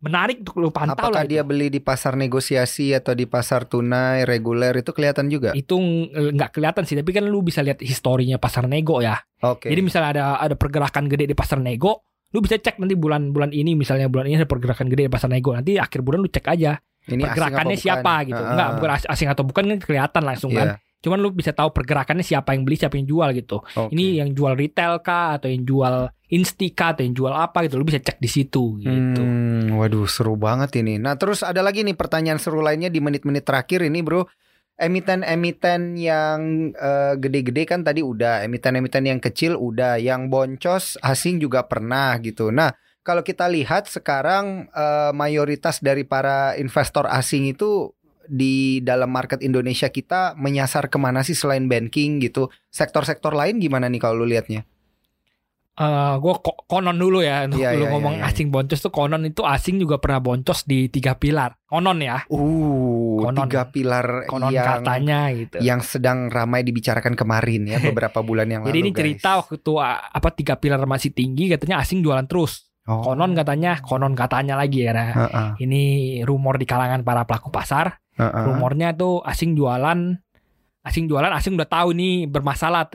menarik 0.00 0.40
untuk 0.40 0.56
lu 0.58 0.68
pantau 0.72 0.96
apakah 0.96 1.12
lah 1.12 1.24
dia 1.28 1.44
itu. 1.44 1.48
beli 1.48 1.68
di 1.68 1.78
pasar 1.78 2.16
negosiasi 2.16 2.96
atau 2.96 3.12
di 3.12 3.28
pasar 3.28 3.68
tunai 3.68 4.24
reguler 4.24 4.72
itu 4.74 4.90
kelihatan 4.90 5.28
juga? 5.28 5.52
Itu 5.52 5.76
ng- 5.76 6.34
nggak 6.34 6.56
kelihatan 6.56 6.88
sih, 6.88 6.96
tapi 6.96 7.12
kan 7.12 7.28
lu 7.28 7.40
bisa 7.40 7.60
lihat 7.60 7.78
historinya 7.78 8.40
pasar 8.40 8.64
nego 8.64 8.98
ya. 8.98 9.20
Oke. 9.44 9.68
Jadi 9.68 9.80
misalnya 9.80 10.08
ada 10.16 10.24
ada 10.40 10.56
pergerakan 10.56 11.04
gede 11.06 11.28
di 11.28 11.36
pasar 11.36 11.60
nego, 11.60 12.08
lu 12.32 12.40
bisa 12.40 12.56
cek 12.56 12.80
nanti 12.80 12.96
bulan-bulan 12.96 13.52
ini 13.52 13.76
misalnya 13.76 14.08
bulan 14.08 14.24
ini 14.24 14.40
ada 14.40 14.48
pergerakan 14.48 14.88
gede 14.88 15.06
di 15.06 15.12
pasar 15.12 15.28
nego. 15.28 15.52
Nanti 15.52 15.76
akhir 15.76 16.00
bulan 16.00 16.24
lu 16.24 16.28
cek 16.28 16.46
aja 16.48 16.80
ini 17.08 17.20
pergerakannya 17.20 17.76
bukan? 17.76 17.84
siapa 17.84 18.12
gitu. 18.24 18.38
Ah, 18.38 18.50
Enggak, 18.52 18.66
ah. 18.66 18.74
bukan 18.76 18.90
as- 18.92 19.08
asing 19.08 19.28
atau 19.28 19.44
bukan 19.44 19.64
kan 19.66 19.78
kelihatan 19.80 20.22
langsung 20.22 20.52
Iya, 20.52 20.58
kan. 20.58 20.68
Cuman 21.00 21.16
lu 21.16 21.32
bisa 21.32 21.56
tahu 21.56 21.72
pergerakannya 21.72 22.20
siapa 22.20 22.52
yang 22.52 22.60
beli, 22.60 22.76
siapa 22.76 22.92
yang 22.94 23.08
jual 23.08 23.28
gitu. 23.32 23.64
oke. 23.64 23.88
Ini 23.88 24.20
yang 24.20 24.36
jual 24.36 24.52
retail 24.52 25.00
kah 25.00 25.40
atau 25.40 25.48
yang 25.48 25.64
jual 25.64 26.12
insti 26.28 26.70
kah 26.70 26.92
atau 26.92 27.02
yang 27.02 27.16
jual 27.16 27.32
apa 27.32 27.64
gitu. 27.64 27.80
Lu 27.80 27.88
bisa 27.88 27.98
cek 27.98 28.20
di 28.20 28.28
situ 28.28 28.76
gitu. 28.78 29.22
Hmm, 29.24 29.69
waduh 29.80 30.04
seru 30.04 30.36
banget 30.36 30.76
ini. 30.84 31.00
Nah 31.00 31.16
terus 31.16 31.40
ada 31.40 31.64
lagi 31.64 31.80
nih 31.80 31.96
pertanyaan 31.96 32.36
seru 32.36 32.60
lainnya 32.60 32.92
di 32.92 33.00
menit-menit 33.00 33.48
terakhir 33.48 33.80
ini 33.80 34.04
bro. 34.04 34.28
Emiten-emiten 34.80 35.96
yang 35.96 36.72
eh, 36.72 37.12
gede-gede 37.16 37.68
kan 37.68 37.80
tadi 37.84 38.00
udah, 38.00 38.44
emiten-emiten 38.44 39.04
yang 39.08 39.20
kecil 39.20 39.56
udah, 39.56 40.00
yang 40.00 40.28
boncos 40.28 41.00
asing 41.00 41.40
juga 41.40 41.64
pernah 41.64 42.16
gitu. 42.20 42.52
Nah 42.52 42.72
kalau 43.00 43.24
kita 43.24 43.48
lihat 43.48 43.88
sekarang 43.88 44.68
eh, 44.68 45.12
mayoritas 45.16 45.80
dari 45.80 46.04
para 46.04 46.56
investor 46.60 47.08
asing 47.08 47.48
itu 47.48 47.92
di 48.30 48.78
dalam 48.84 49.10
market 49.10 49.42
Indonesia 49.42 49.90
kita 49.90 50.38
menyasar 50.38 50.86
ke 50.86 50.96
mana 51.00 51.24
sih 51.26 51.34
selain 51.34 51.66
banking 51.66 52.20
gitu? 52.20 52.52
Sektor-sektor 52.68 53.32
lain 53.32 53.58
gimana 53.58 53.88
nih 53.88 54.00
kalau 54.00 54.22
lu 54.22 54.28
lihatnya? 54.28 54.64
Eh 55.80 56.14
gue 56.20 56.34
konon 56.68 56.92
dulu 56.92 57.24
ya 57.24 57.48
untuk 57.48 57.56
lu 57.56 57.64
iya, 57.64 57.88
ngomong 57.88 58.20
iya, 58.20 58.28
iya. 58.28 58.36
asing 58.36 58.52
boncos 58.52 58.84
tuh 58.84 58.92
konon 58.92 59.24
itu 59.24 59.40
asing 59.40 59.80
juga 59.80 59.96
pernah 59.96 60.20
boncos 60.20 60.68
di 60.68 60.92
tiga 60.92 61.16
pilar. 61.16 61.56
Konon 61.64 62.04
ya, 62.04 62.20
Uh, 62.28 63.24
Konon. 63.24 63.48
tiga 63.48 63.72
pilar 63.72 64.28
konon 64.28 64.52
yang 64.52 64.84
katanya 64.84 65.32
gitu. 65.32 65.56
yang 65.64 65.80
sedang 65.80 66.28
ramai 66.28 66.60
dibicarakan 66.60 67.16
kemarin 67.16 67.64
ya 67.64 67.80
beberapa 67.88 68.20
bulan 68.20 68.52
yang 68.52 68.60
lalu. 68.60 68.68
Jadi 68.68 68.78
ini 68.84 68.90
guys. 68.92 68.98
cerita 69.00 69.30
waktu 69.40 69.54
itu 69.56 69.72
ah, 69.80 70.04
apa 70.04 70.28
tiga 70.36 70.60
pilar 70.60 70.84
masih 70.84 71.16
tinggi 71.16 71.48
katanya 71.48 71.80
asing 71.80 72.04
jualan 72.04 72.28
terus. 72.28 72.68
Oh. 72.84 73.00
Konon 73.00 73.32
katanya, 73.32 73.80
konon 73.80 74.12
katanya 74.12 74.60
lagi 74.60 74.84
ya. 74.84 74.92
Nah, 74.92 75.08
Heeh, 75.16 75.48
ini 75.62 75.82
rumor 76.28 76.60
di 76.60 76.68
kalangan 76.68 77.00
para 77.00 77.24
pelaku 77.24 77.48
pasar. 77.48 78.04
heeh. 78.20 78.44
Rumornya 78.52 78.92
tuh 78.92 79.24
asing 79.24 79.56
jualan, 79.56 80.16
asing 80.82 81.04
jualan, 81.06 81.32
asing 81.32 81.56
udah 81.56 81.68
tahu 81.70 81.96
nih 81.96 82.28
bermasalah 82.28 82.88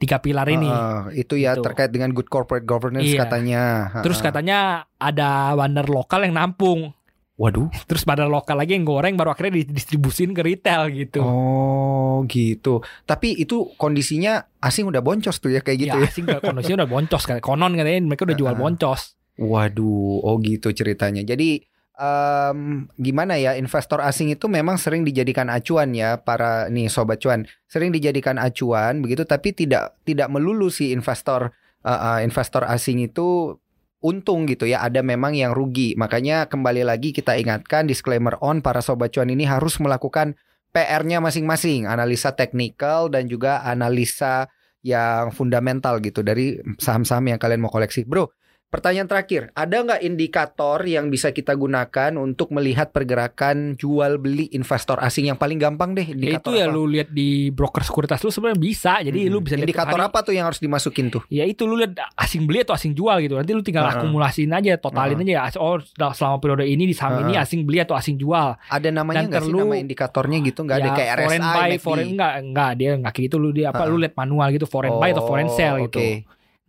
tiga 0.00 0.16
pilar 0.18 0.48
ini. 0.48 0.64
Heeh, 0.64 1.20
itu 1.20 1.36
ya 1.36 1.52
Gitu. 1.52 1.62
terkait 1.62 1.92
dengan 1.92 2.08
good 2.10 2.26
corporate 2.26 2.64
governance 2.64 3.04
Iya. 3.04 3.28
katanya. 3.28 3.62
Terus 4.00 4.18
katanya 4.18 4.58
ada 4.96 5.52
bandar 5.52 5.84
lokal 5.86 6.24
yang 6.24 6.34
nampung. 6.34 6.96
Waduh. 7.36 7.72
Terus 7.88 8.04
pada 8.04 8.24
lokal 8.24 8.56
lagi 8.56 8.76
yang 8.76 8.84
goreng 8.84 9.16
baru 9.16 9.32
akhirnya 9.32 9.64
didistribusin 9.64 10.32
ke 10.32 10.44
retail 10.44 10.92
gitu. 10.92 11.24
Oh 11.24 12.20
gitu. 12.28 12.84
Tapi 13.04 13.32
itu 13.34 13.72
kondisinya 13.76 14.44
asing 14.60 14.84
udah 14.84 15.00
boncos 15.00 15.36
tuh 15.36 15.48
ya 15.48 15.60
kayak 15.60 15.78
gitu 15.78 15.96
ya, 15.96 16.04
ya. 16.04 16.08
asing 16.08 16.24
kondisinya 16.28 16.84
udah 16.84 16.90
boncos 16.90 17.24
kan. 17.24 17.40
Konon 17.40 17.72
katanya 17.72 18.00
mereka 18.04 18.28
udah 18.28 18.36
jual 18.36 18.52
Heeh. 18.52 18.60
boncos. 18.60 19.16
Waduh, 19.40 20.20
oh 20.20 20.36
gitu 20.40 20.68
ceritanya. 20.70 21.24
Jadi 21.24 21.64
em, 22.00 22.88
gimana 22.96 23.36
ya 23.36 23.52
investor 23.60 24.00
asing 24.00 24.32
itu 24.32 24.48
memang 24.48 24.80
sering 24.80 25.04
dijadikan 25.04 25.52
acuan 25.52 25.92
ya 25.92 26.16
para 26.24 26.72
nih 26.72 26.88
sobat 26.88 27.20
cuan, 27.20 27.44
sering 27.68 27.92
dijadikan 27.92 28.40
acuan 28.40 29.04
begitu 29.04 29.28
tapi 29.28 29.52
tidak 29.52 30.00
tidak 30.08 30.32
melulu 30.32 30.72
si 30.72 30.96
investor 30.96 31.52
eh, 31.84 31.92
eh, 31.92 32.18
investor 32.24 32.64
asing 32.64 33.04
itu 33.04 33.60
untung 34.00 34.48
gitu 34.48 34.64
ya. 34.64 34.80
Ada 34.84 35.04
memang 35.04 35.36
yang 35.36 35.52
rugi. 35.52 35.94
Makanya 35.96 36.48
kembali 36.48 36.82
lagi 36.84 37.12
kita 37.12 37.36
ingatkan 37.36 37.84
disclaimer 37.84 38.36
on 38.40 38.64
para 38.64 38.80
sobat 38.80 39.12
cuan 39.12 39.28
ini 39.28 39.44
harus 39.44 39.76
melakukan 39.78 40.34
PR-nya 40.70 41.20
masing-masing, 41.20 41.84
analisa 41.84 42.32
teknikal 42.32 43.10
dan 43.12 43.26
juga 43.26 43.60
analisa 43.66 44.48
yang 44.80 45.28
fundamental 45.34 46.00
gitu 46.00 46.24
dari 46.24 46.56
saham-saham 46.80 47.36
yang 47.36 47.38
kalian 47.42 47.60
mau 47.60 47.68
koleksi. 47.68 48.08
Bro, 48.08 48.32
pertanyaan 48.70 49.04
terakhir, 49.04 49.50
ada 49.52 49.76
nggak 49.76 50.00
indikator 50.00 50.78
yang 50.82 51.10
bisa 51.10 51.34
kita 51.34 51.52
gunakan 51.52 52.14
untuk 52.14 52.54
melihat 52.54 52.94
pergerakan 52.94 53.74
jual 53.74 54.16
beli 54.16 54.46
investor 54.54 55.02
asing 55.02 55.26
yang 55.26 55.34
paling 55.34 55.58
gampang 55.58 55.92
deh? 55.92 56.06
Ya 56.06 56.14
Indikator 56.14 56.38
itu 56.38 56.50
ya 56.54 56.64
apa? 56.64 56.72
lu 56.72 56.82
lihat 56.86 57.08
di 57.10 57.50
broker 57.50 57.82
sekuritas 57.82 58.22
lu 58.22 58.30
sebenarnya 58.30 58.62
bisa. 58.62 59.02
Jadi 59.02 59.26
Hmm. 59.26 59.32
lu 59.34 59.38
bisa 59.42 59.58
lihat 59.58 59.66
indikator 59.66 59.98
hari- 59.98 60.08
apa 60.08 60.18
tuh 60.22 60.32
yang 60.32 60.46
harus 60.46 60.62
dimasukin 60.62 61.10
tuh? 61.10 61.26
Ya 61.26 61.42
itu 61.42 61.66
lu 61.66 61.74
lihat 61.74 61.98
asing 62.14 62.46
beli 62.46 62.62
atau 62.62 62.72
asing 62.72 62.94
jual 62.94 63.18
gitu. 63.18 63.34
Nanti 63.34 63.50
lu 63.50 63.60
tinggal 63.60 63.84
Heeh. 63.84 63.98
akumulasiin 64.00 64.54
aja, 64.54 64.78
totalin 64.78 65.18
aja. 65.18 65.50
Oh 65.58 65.82
selama 66.14 66.38
periode 66.38 66.64
ini 66.64 66.86
di 66.86 66.94
saham 66.94 67.18
ini 67.20 67.34
Heeh. 67.34 67.42
asing 67.42 67.66
beli 67.66 67.82
atau 67.82 67.98
asing 67.98 68.14
jual. 68.16 68.54
Ada 68.70 68.88
namanya 68.88 69.26
nggak 69.26 69.42
sih 69.42 69.52
nama 69.52 69.74
indikatornya 69.76 70.38
gitu? 70.46 70.62
Nggak 70.62 70.78
ada 70.78 70.86
Ya, 70.86 70.94
kayak 70.94 71.10
RSI, 71.10 71.24
foreign 71.26 71.42
buy, 71.42 71.70
foreign 71.76 72.08
enggak, 72.14 72.32
enggak 72.38 72.70
dia 72.78 72.90
kayak 72.94 73.18
gitu 73.18 73.36
lu 73.36 73.50
dia 73.50 73.74
apa 73.74 73.82
Heeh. 73.82 73.90
lu 73.90 73.96
lihat 73.98 74.14
manual 74.14 74.46
gitu 74.54 74.70
foreign 74.70 74.94
buy 74.96 75.10
atau 75.10 75.26
foreign 75.26 75.50
sell 75.50 75.74
Oh, 75.74 75.90
gitu. 75.90 75.98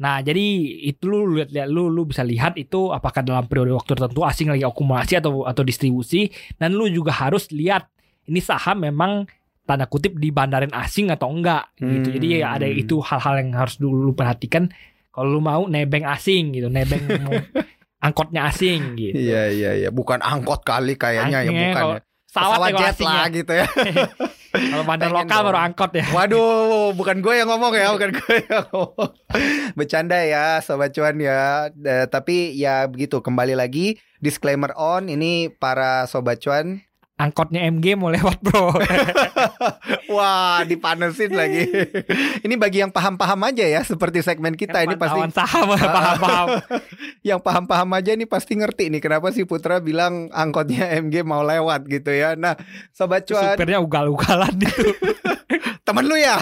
Nah, 0.02 0.18
jadi 0.20 0.42
itu 0.82 1.06
lu 1.06 1.38
lihat 1.38 1.54
lihat 1.54 1.70
lu 1.70 1.86
lu 1.86 2.04
bisa 2.04 2.26
lihat 2.26 2.58
itu 2.58 2.90
apakah 2.90 3.22
dalam 3.22 3.46
periode 3.46 3.70
waktu 3.72 3.94
tertentu 3.94 4.26
asing 4.26 4.50
lagi 4.50 4.66
akumulasi 4.66 5.22
atau 5.22 5.46
atau 5.46 5.62
distribusi 5.62 6.26
dan 6.58 6.74
lu 6.74 6.90
juga 6.90 7.14
harus 7.14 7.54
lihat 7.54 7.86
ini 8.26 8.42
saham 8.42 8.82
memang 8.82 9.30
tanda 9.62 9.86
kutip 9.86 10.18
dibandarin 10.18 10.74
asing 10.74 11.14
atau 11.14 11.30
enggak 11.30 11.70
gitu. 11.78 12.18
Jadi 12.18 12.42
ya 12.42 12.58
ada 12.58 12.66
Hmm. 12.66 12.82
itu 12.82 12.98
hal-hal 12.98 13.46
yang 13.46 13.54
harus 13.54 13.78
dulu 13.78 14.10
lu 14.10 14.14
perhatikan 14.14 14.74
kalau 15.14 15.38
lu 15.38 15.40
mau 15.40 15.70
nebeng 15.70 16.04
asing 16.04 16.50
gitu, 16.52 16.66
nebeng 16.66 17.06
angkotnya 18.02 18.50
asing 18.50 18.98
gitu. 18.98 19.14
Iya 19.14 19.54
iya 19.54 19.72
iya, 19.78 19.90
bukan 19.94 20.18
angkot 20.18 20.66
kali 20.66 20.98
kayaknya 20.98 21.46
ya 21.46 21.52
bukan. 21.52 21.76
kalau 21.78 21.96
ya. 21.96 22.02
Pesawat, 22.32 22.58
kalau 22.58 22.68
jet 22.74 22.90
asingnya. 22.96 23.12
lah 23.14 23.28
gitu 23.30 23.52
ya. 23.54 23.66
Kalau 24.52 24.84
bandar 24.84 25.10
lokal 25.16 25.48
baru 25.48 25.60
angkot 25.64 25.92
ya. 25.96 26.06
Waduh, 26.12 26.92
bukan 26.92 27.24
gue 27.24 27.34
yang 27.40 27.48
ngomong 27.48 27.72
ya, 27.72 27.88
bukan 27.96 28.12
gue 28.12 28.34
yang 28.52 28.64
ngomong. 28.72 29.12
Bercanda 29.80 30.20
ya, 30.28 30.60
sobat 30.60 30.92
cuan 30.92 31.16
ya. 31.24 31.72
Eh, 31.72 32.06
tapi 32.12 32.52
ya 32.60 32.84
begitu, 32.92 33.24
kembali 33.24 33.56
lagi 33.56 33.96
disclaimer 34.20 34.76
on. 34.76 35.08
Ini 35.08 35.56
para 35.56 36.04
sobat 36.12 36.44
cuan. 36.44 36.84
Angkotnya 37.22 37.62
MG 37.70 37.94
mau 37.94 38.10
lewat, 38.10 38.42
Bro. 38.42 38.74
Wah, 40.18 40.66
dipanesin 40.66 41.38
lagi. 41.38 41.70
Ini 42.46 42.58
bagi 42.58 42.82
yang 42.82 42.90
paham-paham 42.90 43.46
aja 43.46 43.62
ya, 43.62 43.86
seperti 43.86 44.26
segmen 44.26 44.58
kita 44.58 44.82
ini 44.82 44.98
pasti 44.98 45.22
saham 45.30 45.70
paham-paham. 45.78 46.48
yang 47.22 47.38
paham-paham 47.38 47.90
aja 47.94 48.18
nih 48.18 48.26
pasti 48.26 48.58
ngerti 48.58 48.90
nih 48.90 49.02
kenapa 49.06 49.30
si 49.30 49.46
Putra 49.46 49.78
bilang 49.78 50.34
angkotnya 50.34 50.98
MG 50.98 51.22
mau 51.22 51.46
lewat 51.46 51.86
gitu 51.86 52.10
ya. 52.10 52.34
Nah, 52.34 52.58
sobat 52.90 53.30
cuan, 53.30 53.54
Supirnya 53.54 53.78
ugal-ugalan 53.78 54.58
gitu. 54.58 54.90
temen 55.86 56.10
lu 56.10 56.18
ya. 56.18 56.42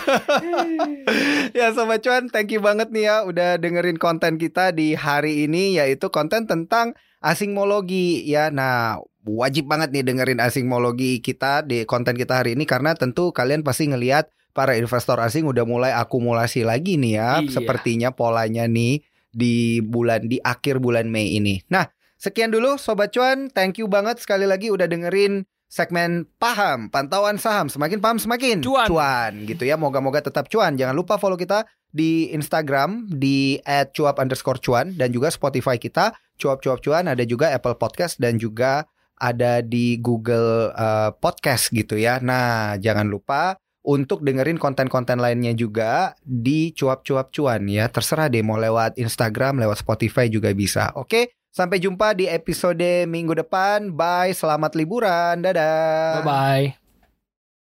ya 1.52 1.76
sobat 1.76 2.00
cuan, 2.00 2.32
thank 2.32 2.56
you 2.56 2.64
banget 2.64 2.88
nih 2.96 3.12
ya 3.12 3.16
udah 3.28 3.60
dengerin 3.60 4.00
konten 4.00 4.40
kita 4.40 4.72
di 4.72 4.96
hari 4.96 5.44
ini 5.44 5.76
yaitu 5.76 6.08
konten 6.08 6.48
tentang 6.48 6.96
asingmologi 7.20 8.24
ya. 8.24 8.48
Nah, 8.48 9.04
wajib 9.28 9.68
banget 9.68 9.92
nih 9.92 10.04
dengerin 10.06 10.40
asingmologi 10.40 11.20
kita 11.20 11.66
di 11.66 11.84
konten 11.84 12.16
kita 12.16 12.40
hari 12.40 12.56
ini 12.56 12.64
karena 12.64 12.96
tentu 12.96 13.36
kalian 13.36 13.66
pasti 13.66 13.92
ngelihat 13.92 14.32
para 14.56 14.76
investor 14.76 15.20
asing 15.20 15.48
udah 15.48 15.64
mulai 15.64 15.92
akumulasi 15.96 16.64
lagi 16.64 16.96
nih 16.96 17.14
ya. 17.20 17.30
Iya. 17.44 17.52
Sepertinya 17.52 18.10
polanya 18.16 18.66
nih 18.66 19.04
di 19.30 19.80
bulan 19.86 20.26
di 20.26 20.42
akhir 20.42 20.82
bulan 20.82 21.08
Mei 21.12 21.38
ini. 21.38 21.62
Nah, 21.70 21.86
sekian 22.18 22.50
dulu 22.50 22.76
sobat 22.82 23.14
cuan, 23.14 23.52
thank 23.54 23.78
you 23.78 23.86
banget 23.86 24.20
sekali 24.20 24.50
lagi 24.50 24.74
udah 24.74 24.90
dengerin 24.90 25.46
segmen 25.70 26.26
paham 26.42 26.90
pantauan 26.90 27.38
saham 27.38 27.70
semakin 27.70 28.02
paham 28.02 28.18
semakin 28.18 28.58
Cuan. 28.90 29.46
gitu 29.46 29.70
ya 29.70 29.78
moga-moga 29.78 30.18
tetap 30.18 30.50
cuan 30.50 30.74
jangan 30.74 30.98
lupa 30.98 31.22
follow 31.22 31.38
kita 31.38 31.70
di 31.94 32.34
Instagram 32.34 33.06
di 33.06 33.62
@cuap 33.94 34.18
underscore 34.18 34.58
cuan 34.58 34.98
dan 34.98 35.14
juga 35.14 35.30
Spotify 35.30 35.78
kita 35.78 36.18
cuap 36.42 36.66
cuap 36.66 36.82
cuan 36.82 37.06
ada 37.06 37.22
juga 37.22 37.54
Apple 37.54 37.78
Podcast 37.78 38.18
dan 38.18 38.42
juga 38.42 38.90
ada 39.20 39.60
di 39.60 40.00
Google 40.00 40.72
eh, 40.74 41.12
Podcast 41.20 41.70
gitu 41.76 42.00
ya. 42.00 42.18
Nah 42.24 42.80
jangan 42.80 43.06
lupa 43.06 43.60
untuk 43.84 44.24
dengerin 44.24 44.60
konten-konten 44.60 45.20
lainnya 45.20 45.56
juga 45.56 46.16
di 46.24 46.72
cuap-cuap 46.72 47.32
cuan 47.36 47.68
ya. 47.68 47.92
Terserah 47.92 48.32
deh 48.32 48.42
mau 48.42 48.58
lewat 48.58 48.96
Instagram 48.96 49.60
lewat 49.60 49.84
Spotify 49.84 50.32
juga 50.32 50.50
bisa. 50.56 50.96
Oke 50.96 51.36
sampai 51.50 51.82
jumpa 51.84 52.16
di 52.16 52.26
episode 52.26 53.06
minggu 53.06 53.36
depan. 53.36 53.92
Bye 53.92 54.32
selamat 54.32 54.80
liburan. 54.80 55.44
Dadah. 55.44 56.24
Bye-bye. 56.24 56.79